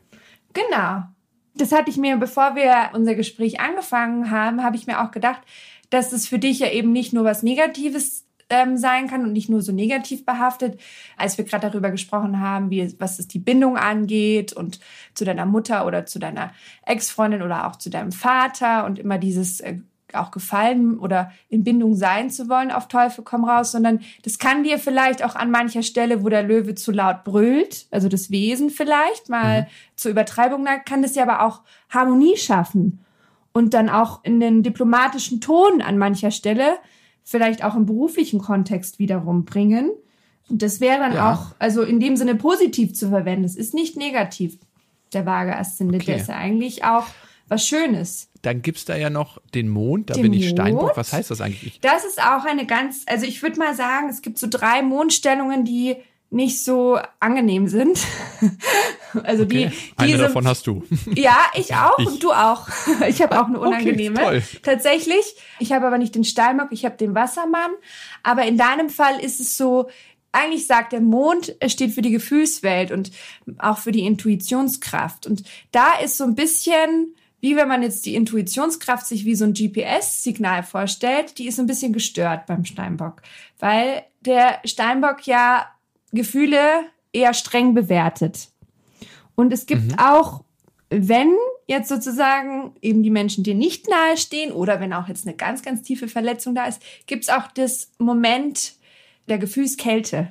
[0.53, 1.03] Genau.
[1.57, 5.41] Das hatte ich mir, bevor wir unser Gespräch angefangen haben, habe ich mir auch gedacht,
[5.91, 9.49] dass es für dich ja eben nicht nur was Negatives ähm, sein kann und nicht
[9.49, 10.81] nur so negativ behaftet,
[11.17, 14.81] als wir gerade darüber gesprochen haben, wie was es die Bindung angeht und
[15.15, 16.53] zu deiner Mutter oder zu deiner
[16.87, 19.79] Ex-Freundin oder auch zu deinem Vater und immer dieses äh,
[20.13, 24.63] auch gefallen oder in Bindung sein zu wollen auf Teufel komm raus, sondern das kann
[24.63, 28.71] dir vielleicht auch an mancher Stelle, wo der Löwe zu laut brüllt, also das Wesen
[28.71, 29.67] vielleicht mal mhm.
[29.97, 33.05] zur Übertreibung neigt, kann das ja aber auch Harmonie schaffen
[33.53, 36.79] und dann auch in den diplomatischen Ton an mancher Stelle
[37.25, 39.91] vielleicht auch im beruflichen Kontext wiederum bringen.
[40.49, 41.33] Und das wäre dann ja.
[41.33, 43.45] auch, also in dem Sinne positiv zu verwenden.
[43.45, 44.59] Es ist nicht negativ,
[45.15, 46.03] der Waage Aszendent.
[46.03, 46.13] Okay.
[46.13, 47.07] Der ist ja eigentlich auch
[47.49, 48.31] was Schönes.
[48.43, 50.97] Dann gibt's da ja noch den Mond, da den bin ich Steinbock.
[50.97, 51.81] Was heißt das eigentlich?
[51.81, 55.65] Das ist auch eine ganz, also ich würde mal sagen, es gibt so drei Mondstellungen,
[55.65, 55.97] die
[56.35, 57.99] nicht so angenehm sind.
[59.23, 59.71] also okay.
[59.71, 60.83] die, die eine sind, davon hast du.
[61.15, 62.07] Ja, ich auch ich.
[62.07, 62.69] und du auch.
[63.09, 64.21] Ich habe auch eine unangenehme.
[64.21, 65.25] Okay, Tatsächlich.
[65.61, 67.71] Ich habe aber nicht den Steinbock, ich habe den Wassermann.
[68.23, 69.89] Aber in deinem Fall ist es so,
[70.33, 73.13] eigentlich sagt der Mond, er steht für die Gefühlswelt und
[73.59, 75.27] auch für die Intuitionskraft.
[75.27, 79.45] Und da ist so ein bisschen wie wenn man jetzt die Intuitionskraft sich wie so
[79.45, 83.21] ein GPS-Signal vorstellt, die ist ein bisschen gestört beim Steinbock,
[83.59, 85.67] weil der Steinbock ja
[86.15, 88.49] Gefühle eher streng bewertet.
[89.35, 89.99] Und es gibt mhm.
[89.99, 90.45] auch,
[90.91, 91.35] wenn
[91.67, 95.83] jetzt sozusagen eben die Menschen dir nicht nahestehen oder wenn auch jetzt eine ganz, ganz
[95.83, 98.75] tiefe Verletzung da ist, gibt es auch das Moment
[99.29, 100.29] der Gefühlskälte.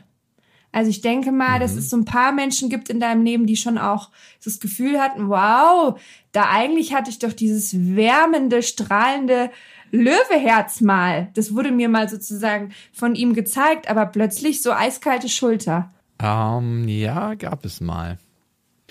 [0.74, 1.61] Also ich denke mal, mhm.
[1.61, 4.09] dass es so ein paar Menschen gibt in deinem Leben, die schon auch
[4.43, 5.97] das Gefühl hatten, wow,
[6.34, 9.51] da eigentlich hatte ich doch dieses wärmende, strahlende
[9.91, 11.30] Löweherz mal.
[11.36, 15.93] Das wurde mir mal sozusagen von ihm gezeigt, aber plötzlich so eiskalte Schulter.
[16.19, 18.17] Ähm, ja, gab es mal.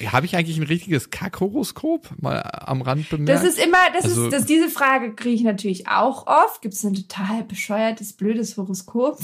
[0.07, 3.29] Habe ich eigentlich ein richtiges Kackhoroskop mal am Rand bemerkt?
[3.29, 6.63] Das ist immer, das also, ist, das, diese Frage kriege ich natürlich auch oft.
[6.63, 9.19] Gibt es ein total bescheuertes, blödes Horoskop?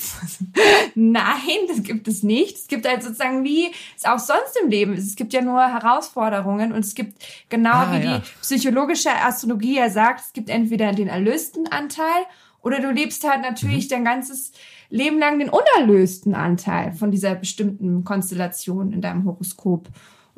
[0.94, 2.56] Nein, das gibt es nicht.
[2.56, 5.06] Es gibt halt sozusagen wie es auch sonst im Leben ist.
[5.06, 8.18] Es gibt ja nur Herausforderungen und es gibt genau ah, wie ja.
[8.18, 12.26] die psychologische Astrologie ja sagt, es gibt entweder den erlösten Anteil
[12.60, 13.88] oder du lebst halt natürlich mhm.
[13.88, 14.52] dein ganzes
[14.90, 19.88] Leben lang den unerlösten Anteil von dieser bestimmten Konstellation in deinem Horoskop.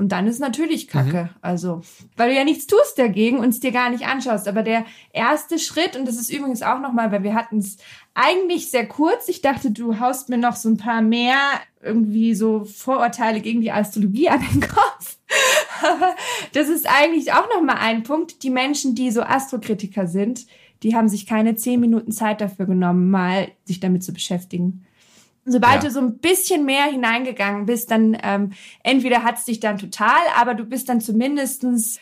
[0.01, 1.25] Und dann ist natürlich Kacke.
[1.25, 1.29] Mhm.
[1.43, 1.83] Also,
[2.17, 4.49] weil du ja nichts tust dagegen und es dir gar nicht anschaust.
[4.49, 7.77] Aber der erste Schritt, und das ist übrigens auch nochmal, weil wir hatten es
[8.15, 9.29] eigentlich sehr kurz.
[9.29, 11.37] Ich dachte, du haust mir noch so ein paar mehr
[11.83, 15.19] irgendwie so Vorurteile gegen die Astrologie an den Kopf.
[15.83, 16.17] Aber
[16.55, 18.43] das ist eigentlich auch nochmal ein Punkt.
[18.43, 20.47] Die Menschen, die so Astrokritiker sind,
[20.83, 24.87] die haben sich keine zehn Minuten Zeit dafür genommen, mal sich damit zu beschäftigen.
[25.45, 25.89] Sobald ja.
[25.89, 30.55] du so ein bisschen mehr hineingegangen bist, dann ähm, entweder hat's dich dann total, aber
[30.55, 31.99] du bist dann zumindestens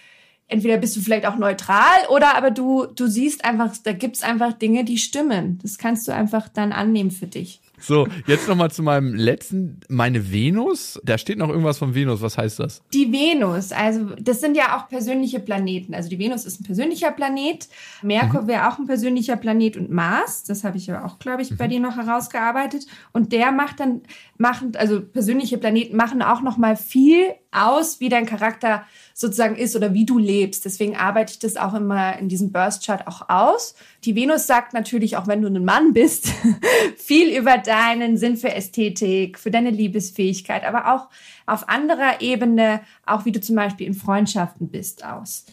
[0.49, 4.55] entweder bist du vielleicht auch neutral oder aber du du siehst einfach, da gibt's einfach
[4.55, 5.59] Dinge, die stimmen.
[5.63, 7.61] Das kannst du einfach dann annehmen für dich.
[7.81, 11.01] So, jetzt nochmal zu meinem letzten, meine Venus.
[11.05, 12.23] Da steht noch irgendwas von Venus.
[12.23, 12.83] Was heißt das?
[12.93, 15.95] Die Venus, also das sind ja auch persönliche Planeten.
[15.95, 17.69] Also die Venus ist ein persönlicher Planet.
[18.03, 18.49] Merkur mhm.
[18.49, 21.67] wäre auch ein persönlicher Planet und Mars, das habe ich ja auch, glaube ich, bei
[21.67, 21.71] mhm.
[21.71, 22.87] dir noch herausgearbeitet.
[23.13, 24.03] Und der macht dann,
[24.37, 28.85] machen, also persönliche Planeten machen auch nochmal viel aus, wie dein Charakter
[29.21, 30.65] sozusagen ist oder wie du lebst.
[30.65, 33.75] Deswegen arbeite ich das auch immer in diesem Burst Chart auch aus.
[34.05, 36.29] Die Venus sagt natürlich, auch wenn du ein Mann bist,
[36.97, 41.09] viel über deinen Sinn für Ästhetik, für deine Liebesfähigkeit, aber auch
[41.47, 45.47] auf anderer Ebene, auch wie du zum Beispiel in Freundschaften bist, aus.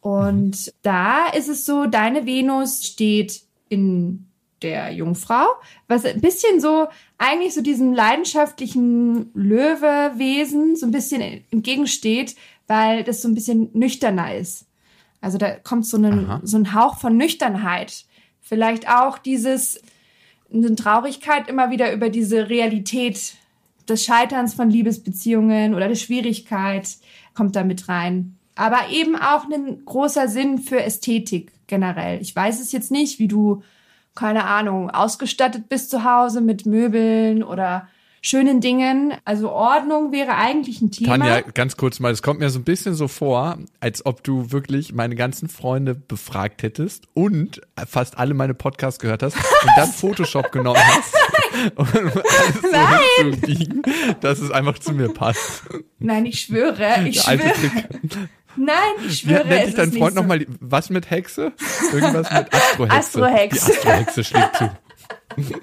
[0.00, 4.26] Und da ist es so, deine Venus steht in
[4.62, 5.46] der Jungfrau,
[5.86, 6.86] was ein bisschen so
[7.18, 12.36] eigentlich so diesem leidenschaftlichen Löwewesen so ein bisschen entgegensteht,
[12.72, 14.64] weil das so ein bisschen nüchterner ist.
[15.20, 18.06] Also da kommt so, ein so ein Hauch von Nüchternheit.
[18.40, 19.82] Vielleicht auch dieses,
[20.50, 23.34] eine Traurigkeit immer wieder über diese Realität
[23.90, 26.88] des Scheiterns von Liebesbeziehungen oder der Schwierigkeit
[27.34, 28.38] kommt da mit rein.
[28.54, 32.22] Aber eben auch ein großer Sinn für Ästhetik generell.
[32.22, 33.62] Ich weiß es jetzt nicht, wie du,
[34.14, 37.86] keine Ahnung, ausgestattet bist zu Hause mit Möbeln oder
[38.22, 39.14] schönen Dingen.
[39.24, 41.18] Also Ordnung wäre eigentlich ein Thema.
[41.18, 44.50] Tanja, ganz kurz mal, es kommt mir so ein bisschen so vor, als ob du
[44.52, 49.88] wirklich meine ganzen Freunde befragt hättest und fast alle meine Podcasts gehört hast und dann
[49.92, 51.14] Photoshop genommen hast.
[51.76, 52.14] um alles
[52.62, 53.82] so hinzubiegen,
[54.20, 55.64] dass es einfach zu mir passt.
[55.98, 57.52] Nein, ich schwöre, ich schwöre.
[58.56, 59.46] Nein, ich Wie schwöre.
[59.46, 60.20] nennt es dich dein Freund so.
[60.20, 60.46] nochmal?
[60.60, 61.52] Was mit Hexe?
[61.92, 62.96] Irgendwas mit Astrohexe.
[62.96, 63.66] Astrohexe.
[63.66, 64.70] Die Astrohexe schlägt zu.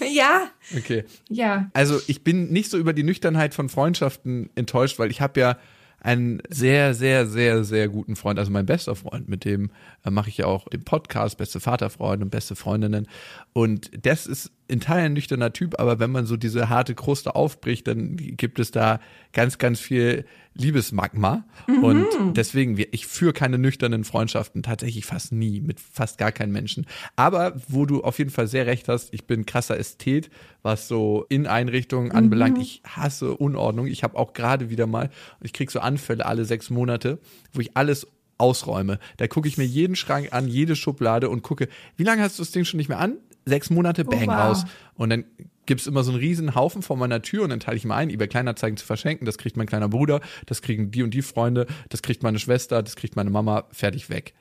[0.00, 1.04] Ja, Okay.
[1.28, 1.70] ja.
[1.72, 5.58] Also ich bin nicht so über die Nüchternheit von Freundschaften enttäuscht, weil ich habe ja
[6.02, 9.70] einen sehr, sehr, sehr, sehr guten Freund, also mein bester Freund, mit dem
[10.04, 13.06] äh, mache ich ja auch den Podcast, beste Vaterfreunde und beste Freundinnen.
[13.52, 17.36] Und das ist in Teilen ein nüchterner Typ, aber wenn man so diese harte Kruste
[17.36, 18.98] aufbricht, dann gibt es da
[19.32, 20.24] ganz, ganz viel
[20.54, 21.44] Liebesmagma.
[21.66, 26.86] Und deswegen, ich führe keine nüchternen Freundschaften, tatsächlich fast nie, mit fast gar keinen Menschen.
[27.16, 30.30] Aber wo du auf jeden Fall sehr recht hast, ich bin krasser Ästhet,
[30.62, 32.58] was so Inneneinrichtungen anbelangt.
[32.58, 33.86] Ich hasse Unordnung.
[33.86, 37.18] Ich habe auch gerade wieder mal, ich krieg so Anfälle alle sechs Monate,
[37.52, 38.06] wo ich alles
[38.38, 38.98] ausräume.
[39.18, 42.42] Da gucke ich mir jeden Schrank an, jede Schublade und gucke, wie lange hast du
[42.42, 43.16] das Ding schon nicht mehr an?
[43.44, 44.36] Sechs Monate, bang, wow.
[44.36, 44.64] raus.
[44.94, 45.24] Und dann
[45.66, 48.10] gibt's immer so einen riesen Haufen vor meiner Tür und dann teile ich mal ein,
[48.10, 49.26] eBay Kleinanzeigen zu verschenken.
[49.26, 52.82] Das kriegt mein kleiner Bruder, das kriegen die und die Freunde, das kriegt meine Schwester,
[52.82, 54.34] das kriegt meine Mama, fertig weg.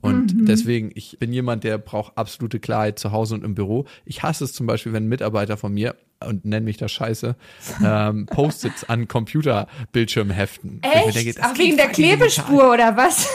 [0.00, 3.84] Und deswegen, ich bin jemand, der braucht absolute Klarheit zu Hause und im Büro.
[4.04, 7.36] Ich hasse es zum Beispiel, wenn ein Mitarbeiter von mir, und nenn mich das scheiße,
[7.84, 10.80] ähm, Post-its an Computerbildschirm heften.
[10.82, 11.26] Wo ich mir Echt?
[11.26, 11.88] denke, Ach, wegen der.
[11.88, 13.28] Klebespur oder was?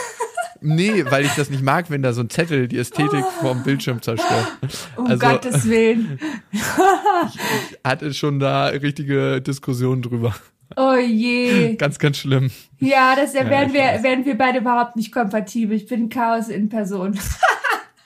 [0.60, 4.00] Nee, weil ich das nicht mag, wenn da so ein Zettel die Ästhetik vom Bildschirm
[4.02, 4.46] zerstört.
[4.96, 6.18] Um also Gottes Willen.
[7.84, 10.34] hatte schon da richtige Diskussionen drüber.
[10.76, 11.76] Oh je.
[11.76, 12.50] Ganz, ganz schlimm.
[12.80, 14.02] Ja, das ja, wären ich wir, weiß.
[14.02, 15.76] wären wir beide überhaupt nicht kompatibel.
[15.76, 17.18] Ich bin Chaos in Person.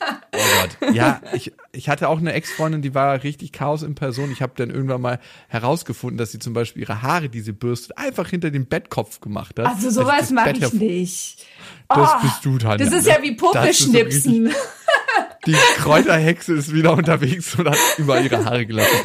[0.00, 0.94] Oh Gott.
[0.94, 4.30] Ja, ich, ich hatte auch eine Ex-Freundin, die war richtig Chaos in Person.
[4.30, 5.18] Ich habe dann irgendwann mal
[5.48, 9.58] herausgefunden, dass sie zum Beispiel ihre Haare, die sie bürstet, einfach hinter den Bettkopf gemacht
[9.58, 9.66] hat.
[9.66, 11.46] Also Als sowas mache ich nicht.
[11.88, 12.76] Das Oh, bist du, Tanja.
[12.84, 13.12] Das ist ne?
[13.14, 14.54] ja wie Puppe Das ist so richtig- schnipsen.
[15.46, 18.96] Die Kräuterhexe ist wieder unterwegs und hat über ihre Haare gelassen.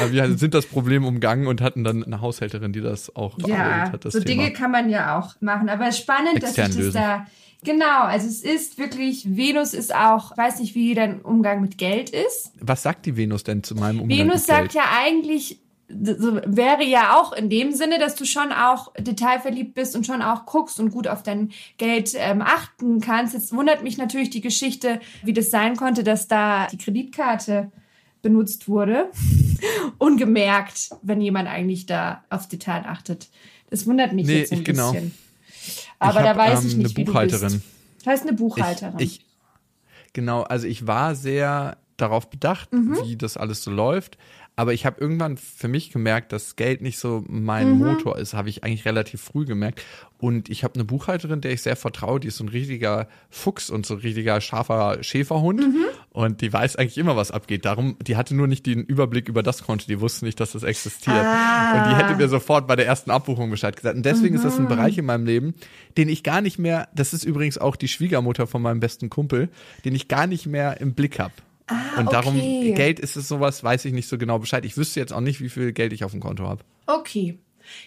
[0.00, 3.90] Aber wir sind das Problem umgangen und hatten dann eine Haushälterin, die das auch Ja,
[3.92, 4.04] hat.
[4.04, 4.42] Das so Thema.
[4.42, 5.68] Dinge kann man ja auch machen.
[5.70, 6.94] Aber es ist spannend, dass Extern ich das lösen.
[6.94, 7.26] da.
[7.64, 11.78] Genau, also es ist wirklich, Venus ist auch, ich weiß nicht, wie dein Umgang mit
[11.78, 12.52] Geld ist.
[12.60, 14.74] Was sagt die Venus denn zu meinem Umgang Venus mit sagt Geld?
[14.74, 15.58] ja eigentlich,
[15.90, 20.20] so wäre ja auch in dem Sinne, dass du schon auch detailverliebt bist und schon
[20.20, 23.32] auch guckst und gut auf dein Geld ähm, achten kannst.
[23.34, 27.72] Jetzt wundert mich natürlich die Geschichte, wie das sein konnte, dass da die Kreditkarte
[28.20, 29.10] benutzt wurde.
[29.98, 33.28] Ungemerkt, wenn jemand eigentlich da aufs Detail achtet.
[33.70, 34.92] Das wundert mich Nee, jetzt ein ich genau.
[34.92, 35.14] bisschen.
[35.98, 37.52] Aber Ich da hab, weiß ähm, ich eine nicht, wie du Buchhalterin.
[37.52, 37.64] bist.
[37.98, 38.98] Das heißt eine Buchhalterin.
[38.98, 39.26] Ich, ich,
[40.12, 42.96] genau, also ich war sehr darauf bedacht, Mhm.
[43.04, 44.18] wie das alles so läuft.
[44.58, 47.78] Aber ich habe irgendwann für mich gemerkt, dass Geld nicht so mein Mhm.
[47.78, 49.84] Motor ist, habe ich eigentlich relativ früh gemerkt.
[50.18, 53.70] Und ich habe eine Buchhalterin, der ich sehr vertraue, die ist so ein richtiger Fuchs
[53.70, 55.60] und so ein richtiger scharfer Schäferhund.
[55.60, 55.84] Mhm.
[56.10, 57.64] Und die weiß eigentlich immer, was abgeht.
[57.66, 60.64] Darum, die hatte nur nicht den Überblick über das Konto, die wusste nicht, dass das
[60.64, 61.14] existiert.
[61.16, 61.84] Ah.
[61.84, 63.94] Und die hätte mir sofort bei der ersten Abbuchung Bescheid gesagt.
[63.94, 64.64] Und deswegen ist das Mhm.
[64.64, 65.54] ein Bereich in meinem Leben,
[65.96, 69.50] den ich gar nicht mehr, das ist übrigens auch die Schwiegermutter von meinem besten Kumpel,
[69.84, 71.34] den ich gar nicht mehr im Blick habe.
[71.98, 72.72] Und darum, Ah, okay.
[72.74, 74.64] Geld ist es sowas, weiß ich nicht so genau Bescheid.
[74.64, 76.62] Ich wüsste jetzt auch nicht, wie viel Geld ich auf dem Konto habe.
[76.86, 77.38] Okay.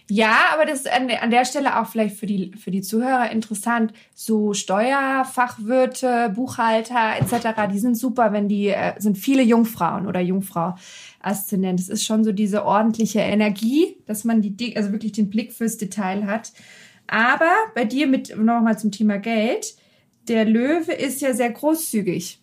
[0.08, 2.82] Ja, aber das ist an, der- an der Stelle auch vielleicht für die, für die
[2.82, 3.94] Zuhörer interessant.
[4.14, 10.76] So Steuerfachwirte, Buchhalter etc., die sind super, wenn die, äh, sind viele Jungfrauen oder Jungfrau
[11.20, 11.80] Aszendent.
[11.80, 15.52] Es ist schon so diese ordentliche Energie, dass man die, Di- also wirklich den Blick
[15.54, 16.52] fürs Detail hat.
[17.08, 19.76] Aber bei dir mit, nochmal zum Thema Geld,
[20.28, 22.40] der Löwe ist ja sehr großzügig.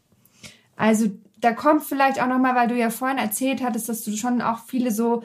[0.76, 1.06] Also
[1.40, 4.60] da kommt vielleicht auch nochmal, weil du ja vorhin erzählt hattest, dass du schon auch
[4.66, 5.22] viele so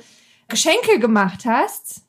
[0.47, 2.03] Geschenke gemacht hast.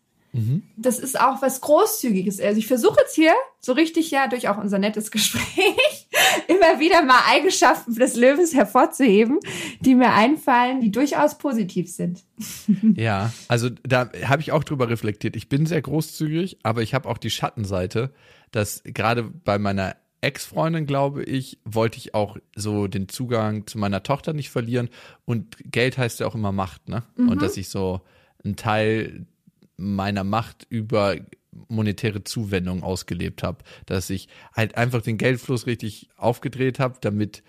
[0.76, 2.40] Das ist auch was Großzügiges.
[2.40, 6.08] Also ich versuche jetzt hier so richtig ja durch auch unser nettes Gespräch
[6.48, 9.38] immer wieder mal Eigenschaften des Löwens hervorzuheben,
[9.80, 12.24] die mir einfallen, die durchaus positiv sind.
[12.96, 15.36] Ja, also da habe ich auch drüber reflektiert.
[15.36, 18.12] Ich bin sehr großzügig, aber ich habe auch die Schattenseite,
[18.50, 24.02] dass gerade bei meiner Ex-Freundin, glaube ich, wollte ich auch so den Zugang zu meiner
[24.02, 24.88] Tochter nicht verlieren.
[25.24, 27.02] Und Geld heißt ja auch immer Macht, ne?
[27.16, 28.00] Und dass ich so
[28.42, 29.26] einen Teil
[29.76, 31.16] meiner Macht über
[31.68, 37.42] monetäre Zuwendung ausgelebt habe, dass ich halt einfach den Geldfluss richtig aufgedreht habe, damit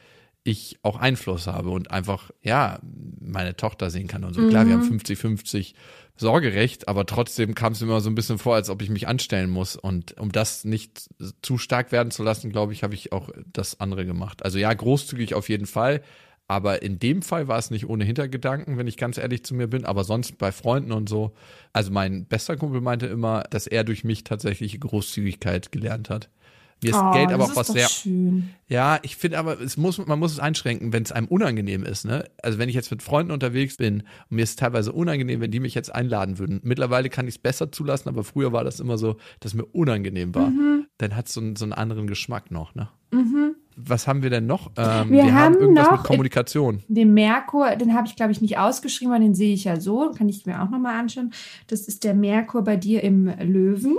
[0.45, 2.79] ich auch Einfluss habe und einfach, ja,
[3.19, 4.47] meine Tochter sehen kann und so.
[4.47, 5.73] Klar, wir haben 50-50
[6.15, 9.07] Sorgerecht, aber trotzdem kam es mir immer so ein bisschen vor, als ob ich mich
[9.07, 9.75] anstellen muss.
[9.75, 11.09] Und um das nicht
[11.41, 14.45] zu stark werden zu lassen, glaube ich, habe ich auch das andere gemacht.
[14.45, 16.01] Also ja, großzügig auf jeden Fall,
[16.47, 19.67] Aber in dem Fall war es nicht ohne Hintergedanken, wenn ich ganz ehrlich zu mir
[19.67, 19.85] bin.
[19.85, 21.33] Aber sonst bei Freunden und so.
[21.73, 26.29] Also mein bester Kumpel meinte immer, dass er durch mich tatsächlich Großzügigkeit gelernt hat.
[26.83, 27.87] Mir ist Oh, Geld aber auch was sehr.
[27.89, 28.49] schön.
[28.67, 32.05] Ja, ich finde aber, es muss, man muss es einschränken, wenn es einem unangenehm ist.
[32.05, 32.25] Ne?
[32.43, 35.51] Also wenn ich jetzt mit Freunden unterwegs bin und mir ist es teilweise unangenehm, wenn
[35.51, 36.59] die mich jetzt einladen würden.
[36.63, 40.35] Mittlerweile kann ich es besser zulassen, aber früher war das immer so, dass mir unangenehm
[40.35, 40.49] war.
[40.49, 40.85] Mhm.
[40.97, 42.75] Dann hat es so, einen- so einen anderen Geschmack noch.
[42.75, 42.89] Ne?
[43.77, 44.71] Was haben wir denn noch?
[44.77, 46.81] Ähm, Wir haben irgendwas noch- mit Kommunikation.
[46.87, 50.11] Den Merkur, den habe ich, glaube ich, nicht ausgeschrieben, aber den sehe ich ja so.
[50.17, 51.31] Kann ich mir auch nochmal anschauen.
[51.67, 53.97] Das ist der Merkur bei dir im Löwen.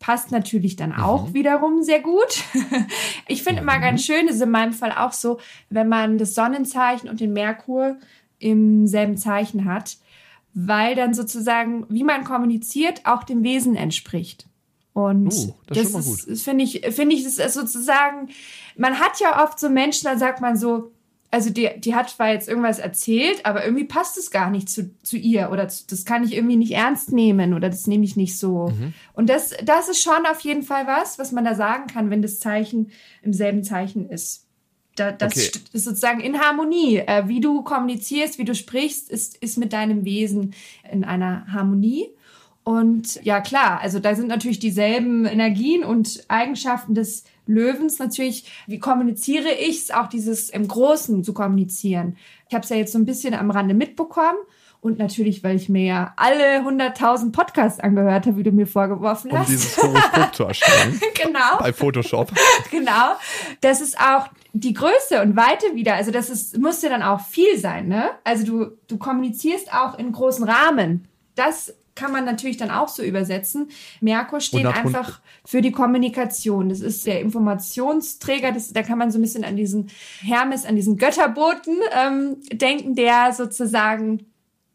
[0.00, 2.44] Passt natürlich dann auch wiederum sehr gut.
[3.30, 5.38] Ich finde immer ganz schön, das ist in meinem Fall auch so,
[5.68, 7.96] wenn man das Sonnenzeichen und den Merkur
[8.38, 9.98] im selben Zeichen hat,
[10.54, 14.46] weil dann sozusagen, wie man kommuniziert, auch dem Wesen entspricht.
[14.94, 16.24] Und Oh, das ist schon mal gut.
[16.24, 18.30] ist, finde ich, finde ich, das ist sozusagen,
[18.76, 20.90] man hat ja oft so Menschen, da sagt man so,
[21.30, 24.90] also die, die hat zwar jetzt irgendwas erzählt, aber irgendwie passt es gar nicht zu,
[25.02, 28.16] zu ihr oder zu, das kann ich irgendwie nicht ernst nehmen oder das nehme ich
[28.16, 28.68] nicht so.
[28.68, 28.94] Mhm.
[29.12, 32.22] Und das, das ist schon auf jeden Fall was, was man da sagen kann, wenn
[32.22, 32.90] das Zeichen
[33.22, 34.46] im selben Zeichen ist.
[34.96, 35.50] Da, das Okay.
[35.52, 36.96] st- ist sozusagen in Harmonie.
[36.98, 40.54] Äh, wie du kommunizierst, wie du sprichst, ist, ist mit deinem Wesen
[40.90, 42.06] in einer Harmonie.
[42.64, 47.98] Und ja, klar, also da sind natürlich dieselben Energien und Eigenschaften des Löwens.
[47.98, 52.16] Natürlich, wie kommuniziere ich es, auch dieses im Großen zu kommunizieren.
[52.48, 54.38] Ich habe es ja jetzt so ein bisschen am Rande mitbekommen.
[54.80, 59.32] Und natürlich, weil ich mir ja alle 100.000 Podcasts angehört habe, wie du mir vorgeworfen
[59.32, 59.48] Um hast.
[59.48, 61.00] dieses Horoskop zu erstellen.
[61.14, 62.32] genau bei Photoshop.
[62.70, 63.16] genau.
[63.60, 65.94] Das ist auch die Größe und Weite wieder.
[65.94, 68.10] Also das ist, muss ja dann auch viel sein, ne?
[68.22, 71.08] Also du, du kommunizierst auch in großen Rahmen.
[71.34, 73.68] Das kann man natürlich dann auch so übersetzen.
[74.00, 76.68] Merkur steht 100 Hund- einfach für die Kommunikation.
[76.68, 78.52] Das ist der Informationsträger.
[78.52, 79.90] Das, da kann man so ein bisschen an diesen
[80.20, 84.26] Hermes, an diesen Götterboten ähm, denken, der sozusagen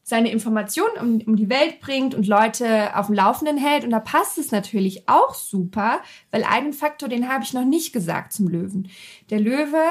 [0.06, 3.86] seine Informationen um, um die Welt bringt und Leute auf dem Laufenden hält.
[3.86, 7.94] Und da passt es natürlich auch super, weil einen Faktor, den habe ich noch nicht
[7.94, 8.90] gesagt zum Löwen.
[9.30, 9.82] Der Löwe,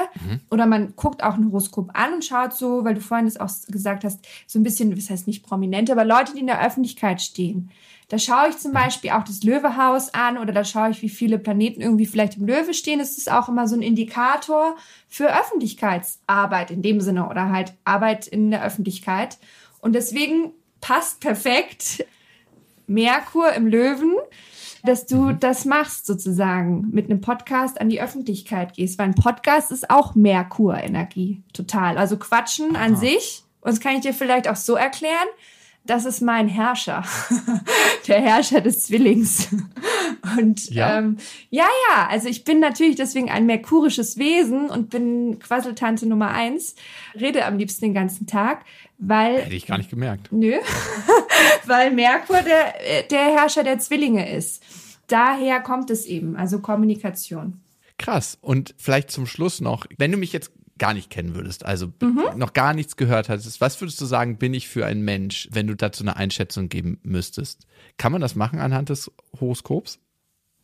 [0.51, 3.49] oder man guckt auch ein Horoskop an und schaut so, weil du vorhin das auch
[3.67, 7.21] gesagt hast, so ein bisschen, was heißt nicht prominent, aber Leute, die in der Öffentlichkeit
[7.21, 7.71] stehen.
[8.09, 11.39] Da schaue ich zum Beispiel auch das Löwehaus an oder da schaue ich, wie viele
[11.39, 12.99] Planeten irgendwie vielleicht im Löwe stehen.
[12.99, 14.75] Das ist auch immer so ein Indikator
[15.07, 19.39] für Öffentlichkeitsarbeit in dem Sinne oder halt Arbeit in der Öffentlichkeit.
[19.83, 22.05] Und deswegen passt perfekt
[22.87, 24.15] Merkur im Löwen,
[24.85, 28.97] dass du das machst sozusagen, mit einem Podcast an die Öffentlichkeit gehst.
[28.97, 31.97] Weil ein Podcast ist auch Merkur-Energie, total.
[31.97, 35.27] Also Quatschen an sich, und das kann ich dir vielleicht auch so erklären,
[35.85, 37.03] das ist mein Herrscher,
[38.07, 39.49] der Herrscher des Zwillings.
[40.37, 40.99] Und Ja?
[40.99, 41.17] ähm,
[41.49, 46.75] ja, ja, also ich bin natürlich deswegen ein merkurisches Wesen und bin Quasseltante Nummer eins,
[47.19, 48.63] rede am liebsten den ganzen Tag,
[48.97, 50.29] weil Hätte ich gar nicht gemerkt.
[50.31, 50.53] Nö,
[51.65, 54.63] weil Merkur der, der Herrscher der Zwillinge ist.
[55.07, 57.59] Daher kommt es eben, also Kommunikation.
[57.97, 58.37] Krass.
[58.41, 62.23] Und vielleicht zum Schluss noch, wenn du mich jetzt gar nicht kennen würdest, also Mhm.
[62.37, 65.67] noch gar nichts gehört hattest, was würdest du sagen, bin ich für ein Mensch, wenn
[65.67, 67.67] du dazu eine Einschätzung geben müsstest?
[67.97, 69.99] Kann man das machen anhand des Horoskops?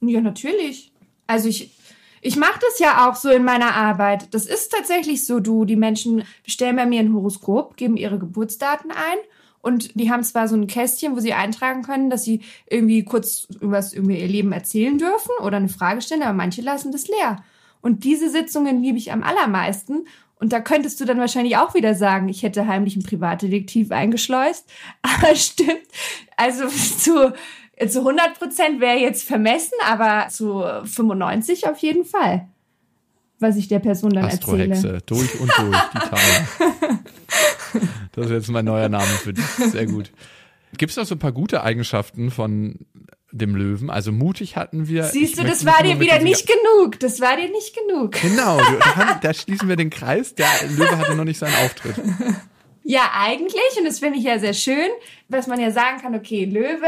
[0.02, 0.92] Ja, natürlich.
[1.28, 1.78] Also ich,
[2.22, 4.34] ich mache das ja auch so in meiner Arbeit.
[4.34, 8.92] Das ist tatsächlich so, du, die Menschen bestellen bei mir ein Horoskop, geben ihre Geburtsdaten
[8.92, 9.18] ein
[9.62, 13.48] und die haben zwar so ein Kästchen, wo sie eintragen können, dass sie irgendwie kurz
[13.60, 17.44] was über ihr Leben erzählen dürfen oder eine Frage stellen, aber manche lassen das leer.
[17.82, 20.06] Und diese Sitzungen liebe ich am allermeisten.
[20.40, 24.70] Und da könntest du dann wahrscheinlich auch wieder sagen, ich hätte heimlich einen Privatdetektiv eingeschleust.
[25.02, 25.88] Aber stimmt.
[26.38, 26.68] Also
[26.98, 27.34] zu,
[27.88, 32.48] zu 100 Prozent wäre jetzt vermessen, aber zu 95 auf jeden Fall.
[33.40, 34.74] Was ich der Person dann erzähle.
[34.74, 37.00] Astrohexe, durch und durch, die Tanja.
[38.12, 39.46] Das ist jetzt mein neuer Name für dich.
[39.46, 40.12] Sehr gut.
[40.78, 42.86] Gibt es noch so ein paar gute Eigenschaften von
[43.32, 43.90] dem Löwen?
[43.90, 45.04] Also mutig hatten wir.
[45.06, 47.00] Siehst du, das war dir wieder nicht genug.
[47.00, 48.14] Das war dir nicht genug.
[48.22, 48.58] Genau,
[48.96, 50.36] da, da schließen wir den Kreis.
[50.36, 51.96] Der Löwe hatte noch nicht seinen Auftritt.
[52.82, 54.90] Ja, eigentlich, und das finde ich ja sehr schön,
[55.28, 56.88] dass man ja sagen kann, okay, Löwe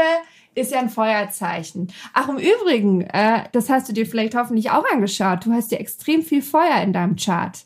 [0.52, 1.92] ist ja ein Feuerzeichen.
[2.12, 5.46] Ach, im Übrigen, äh, das hast du dir vielleicht hoffentlich auch angeschaut.
[5.46, 7.56] Du hast ja extrem viel Feuer in deinem Chart.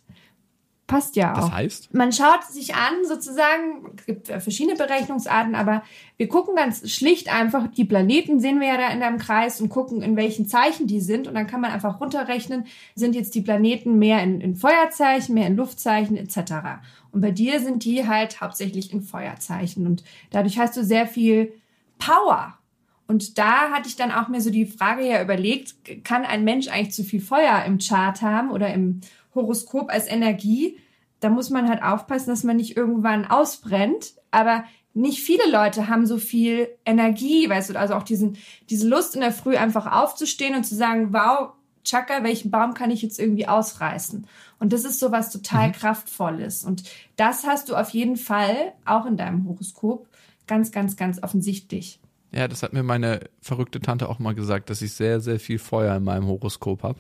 [0.87, 1.41] Passt ja auch.
[1.41, 1.95] Das heißt?
[1.95, 5.83] Man schaut sich an, sozusagen, es gibt äh, verschiedene Berechnungsarten, aber
[6.17, 9.69] wir gucken ganz schlicht einfach, die Planeten sehen wir ja da in deinem Kreis und
[9.69, 11.27] gucken, in welchen Zeichen die sind.
[11.27, 15.49] Und dann kann man einfach runterrechnen, sind jetzt die Planeten mehr in, in Feuerzeichen, mehr
[15.49, 16.53] in Luftzeichen etc.
[17.11, 19.87] Und bei dir sind die halt hauptsächlich in Feuerzeichen.
[19.87, 21.53] Und dadurch hast du sehr viel
[21.99, 22.57] Power.
[23.09, 26.69] Und da hatte ich dann auch mir so die Frage ja überlegt, kann ein Mensch
[26.69, 29.01] eigentlich zu viel Feuer im Chart haben oder im
[29.37, 30.79] Horoskop als Energie?
[31.21, 34.15] da muss man halt aufpassen, dass man nicht irgendwann ausbrennt.
[34.31, 34.65] Aber
[34.95, 38.39] nicht viele Leute haben so viel Energie, weißt du, also auch diesen,
[38.71, 41.51] diese Lust in der Früh einfach aufzustehen und zu sagen, wow,
[41.85, 44.27] Chaka, welchen Baum kann ich jetzt irgendwie ausreißen?
[44.59, 45.73] Und das ist so was total mhm.
[45.73, 46.65] kraftvolles.
[46.65, 46.85] Und
[47.17, 50.09] das hast du auf jeden Fall auch in deinem Horoskop
[50.47, 52.01] ganz, ganz, ganz offensichtlich.
[52.33, 55.59] Ja, das hat mir meine verrückte Tante auch mal gesagt, dass ich sehr, sehr viel
[55.59, 56.99] Feuer in meinem Horoskop habe.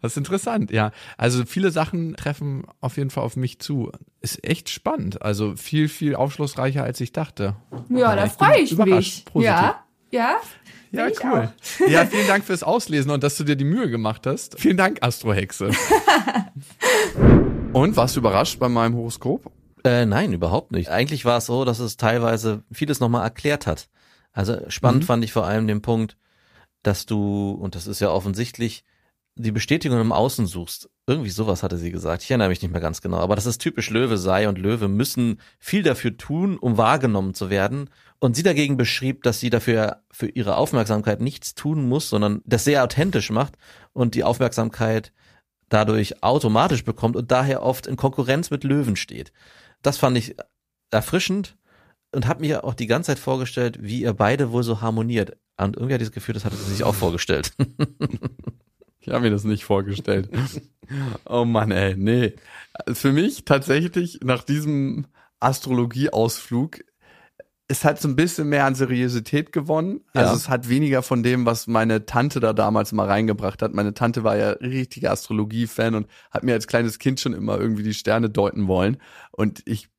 [0.00, 0.92] Das ist interessant, ja.
[1.16, 3.90] Also viele Sachen treffen auf jeden Fall auf mich zu.
[4.20, 5.22] Ist echt spannend.
[5.22, 7.56] Also viel, viel aufschlussreicher, als ich dachte.
[7.88, 9.24] Ja, da freue ich mich.
[9.24, 9.44] Positiv.
[9.44, 10.36] Ja, ja.
[10.90, 11.52] Ja, cool.
[11.88, 14.58] Ja, vielen Dank fürs Auslesen und dass du dir die Mühe gemacht hast.
[14.58, 15.70] Vielen Dank, Astrohexe.
[17.72, 19.50] und warst du überrascht bei meinem Horoskop?
[19.84, 20.90] Äh, nein, überhaupt nicht.
[20.90, 23.88] Eigentlich war es so, dass es teilweise vieles nochmal erklärt hat.
[24.32, 25.06] Also spannend mhm.
[25.06, 26.16] fand ich vor allem den Punkt,
[26.82, 28.84] dass du, und das ist ja offensichtlich,
[29.38, 30.90] die Bestätigung im Außen suchst.
[31.06, 32.22] Irgendwie sowas hatte sie gesagt.
[32.22, 33.18] Ich erinnere mich nicht mehr ganz genau.
[33.18, 37.48] Aber dass es typisch Löwe sei und Löwe müssen viel dafür tun, um wahrgenommen zu
[37.48, 37.88] werden.
[38.18, 42.64] Und sie dagegen beschrieb, dass sie dafür für ihre Aufmerksamkeit nichts tun muss, sondern das
[42.64, 43.54] sehr authentisch macht
[43.92, 45.12] und die Aufmerksamkeit
[45.68, 49.32] dadurch automatisch bekommt und daher oft in Konkurrenz mit Löwen steht.
[49.82, 50.34] Das fand ich
[50.90, 51.56] erfrischend
[52.12, 55.36] und habe mir auch die ganze Zeit vorgestellt, wie ihr beide wohl so harmoniert.
[55.56, 57.52] Und irgendwie hat dieses Gefühl, das hatte sie sich auch vorgestellt.
[59.08, 60.30] Ich habe mir das nicht vorgestellt.
[61.24, 62.34] oh Mann, ey, nee.
[62.92, 65.06] Für mich tatsächlich nach diesem
[65.40, 66.80] Astrologieausflug
[67.70, 70.00] es hat so ein bisschen mehr an Seriosität gewonnen.
[70.14, 70.22] Ja.
[70.22, 73.74] Also es hat weniger von dem, was meine Tante da damals mal reingebracht hat.
[73.74, 77.82] Meine Tante war ja richtiger Astrologie-Fan und hat mir als kleines Kind schon immer irgendwie
[77.82, 78.96] die Sterne deuten wollen.
[79.32, 79.90] Und ich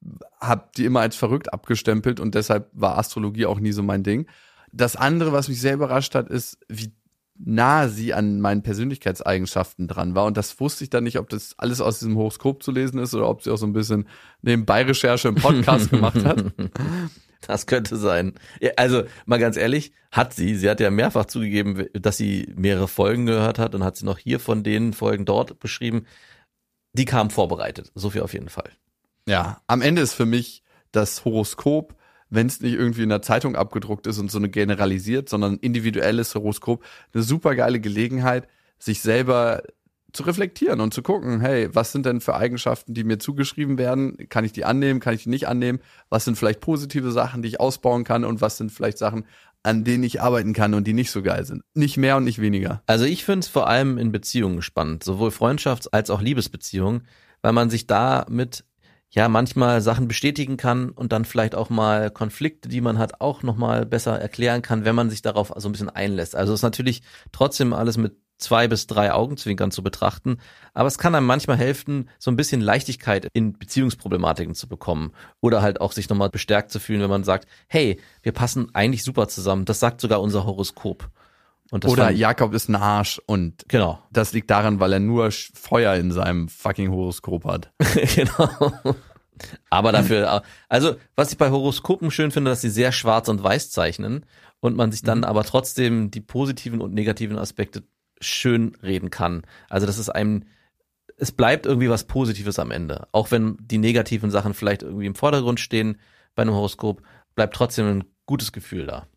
[0.41, 4.28] habe die immer als verrückt abgestempelt und deshalb war Astrologie auch nie so mein Ding.
[4.72, 6.91] Das andere, was mich sehr überrascht hat, ist, wie
[7.39, 10.25] nah sie an meinen Persönlichkeitseigenschaften dran war.
[10.25, 13.15] Und das wusste ich dann nicht, ob das alles aus diesem Horoskop zu lesen ist
[13.15, 14.07] oder ob sie auch so ein bisschen
[14.41, 16.45] nebenbei Recherche im Podcast gemacht hat.
[17.41, 18.33] Das könnte sein.
[18.59, 20.55] Ja, also mal ganz ehrlich, hat sie.
[20.55, 24.17] Sie hat ja mehrfach zugegeben, dass sie mehrere Folgen gehört hat und hat sie noch
[24.17, 26.05] hier von den Folgen dort beschrieben.
[26.93, 27.91] Die kamen vorbereitet.
[27.95, 28.69] So viel auf jeden Fall.
[29.25, 31.95] Ja, am Ende ist für mich das Horoskop
[32.30, 35.59] wenn es nicht irgendwie in der Zeitung abgedruckt ist und so eine generalisiert, sondern ein
[35.59, 39.63] individuelles Horoskop, eine super geile Gelegenheit, sich selber
[40.13, 44.17] zu reflektieren und zu gucken, hey, was sind denn für Eigenschaften, die mir zugeschrieben werden?
[44.30, 44.99] Kann ich die annehmen?
[44.99, 45.80] Kann ich die nicht annehmen?
[46.09, 48.25] Was sind vielleicht positive Sachen, die ich ausbauen kann?
[48.25, 49.25] Und was sind vielleicht Sachen,
[49.61, 51.61] an denen ich arbeiten kann und die nicht so geil sind?
[51.75, 52.82] Nicht mehr und nicht weniger.
[52.88, 57.03] Also ich finde es vor allem in Beziehungen spannend, sowohl Freundschafts- als auch Liebesbeziehungen,
[57.41, 58.63] weil man sich da mit
[59.10, 63.43] ja manchmal Sachen bestätigen kann und dann vielleicht auch mal Konflikte, die man hat, auch
[63.43, 66.36] nochmal besser erklären kann, wenn man sich darauf so ein bisschen einlässt.
[66.36, 67.01] Also ist natürlich
[67.32, 70.38] trotzdem alles mit zwei bis drei Augenzwinkern zu betrachten,
[70.74, 75.62] aber es kann einem manchmal helfen, so ein bisschen Leichtigkeit in Beziehungsproblematiken zu bekommen oder
[75.62, 79.28] halt auch sich nochmal bestärkt zu fühlen, wenn man sagt, hey, wir passen eigentlich super
[79.28, 79.66] zusammen.
[79.66, 81.10] Das sagt sogar unser Horoskop.
[81.72, 83.99] Oder Jakob ist ein Arsch und genau.
[84.11, 87.72] das liegt daran, weil er nur Feuer in seinem fucking Horoskop hat.
[88.15, 88.74] genau.
[89.70, 93.72] Aber dafür, also was ich bei Horoskopen schön finde, dass sie sehr schwarz und weiß
[93.72, 94.26] zeichnen
[94.59, 95.26] und man sich dann mhm.
[95.26, 97.84] aber trotzdem die positiven und negativen Aspekte
[98.20, 99.43] schön reden kann.
[99.70, 100.43] Also das ist einem,
[101.17, 103.07] es bleibt irgendwie was Positives am Ende.
[103.11, 105.97] Auch wenn die negativen Sachen vielleicht irgendwie im Vordergrund stehen
[106.36, 107.01] bei einem Horoskop,
[107.36, 109.07] bleibt trotzdem ein gutes Gefühl da.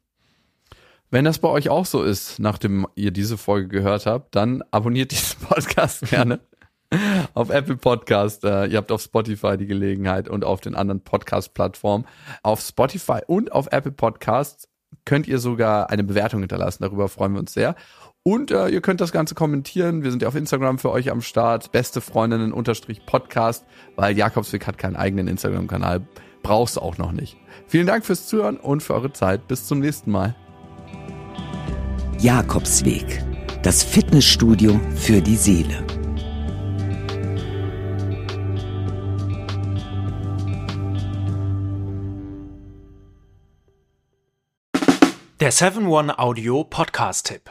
[1.13, 5.11] Wenn das bei euch auch so ist, nachdem ihr diese Folge gehört habt, dann abonniert
[5.11, 6.41] diesen Podcast gerne
[7.35, 8.45] auf Apple Podcast.
[8.45, 12.07] Äh, ihr habt auf Spotify die Gelegenheit und auf den anderen Podcast-Plattformen.
[12.43, 14.71] Auf Spotify und auf Apple Podcasts
[15.05, 16.83] könnt ihr sogar eine Bewertung hinterlassen.
[16.83, 17.77] Darüber freuen wir uns sehr.
[18.23, 20.03] Und äh, ihr könnt das Ganze kommentieren.
[20.03, 21.73] Wir sind ja auf Instagram für euch am Start.
[21.73, 26.07] Beste Freundinnen unterstrich Podcast, weil Jakobsweg hat keinen eigenen Instagram-Kanal.
[26.43, 27.37] Brauchst auch noch nicht.
[27.67, 29.47] Vielen Dank fürs Zuhören und für eure Zeit.
[29.47, 30.35] Bis zum nächsten Mal.
[32.23, 33.25] Jakobsweg,
[33.65, 35.85] das Fitnessstudio für die Seele.
[45.41, 47.51] Der 7-One Audio Podcast-Tipp.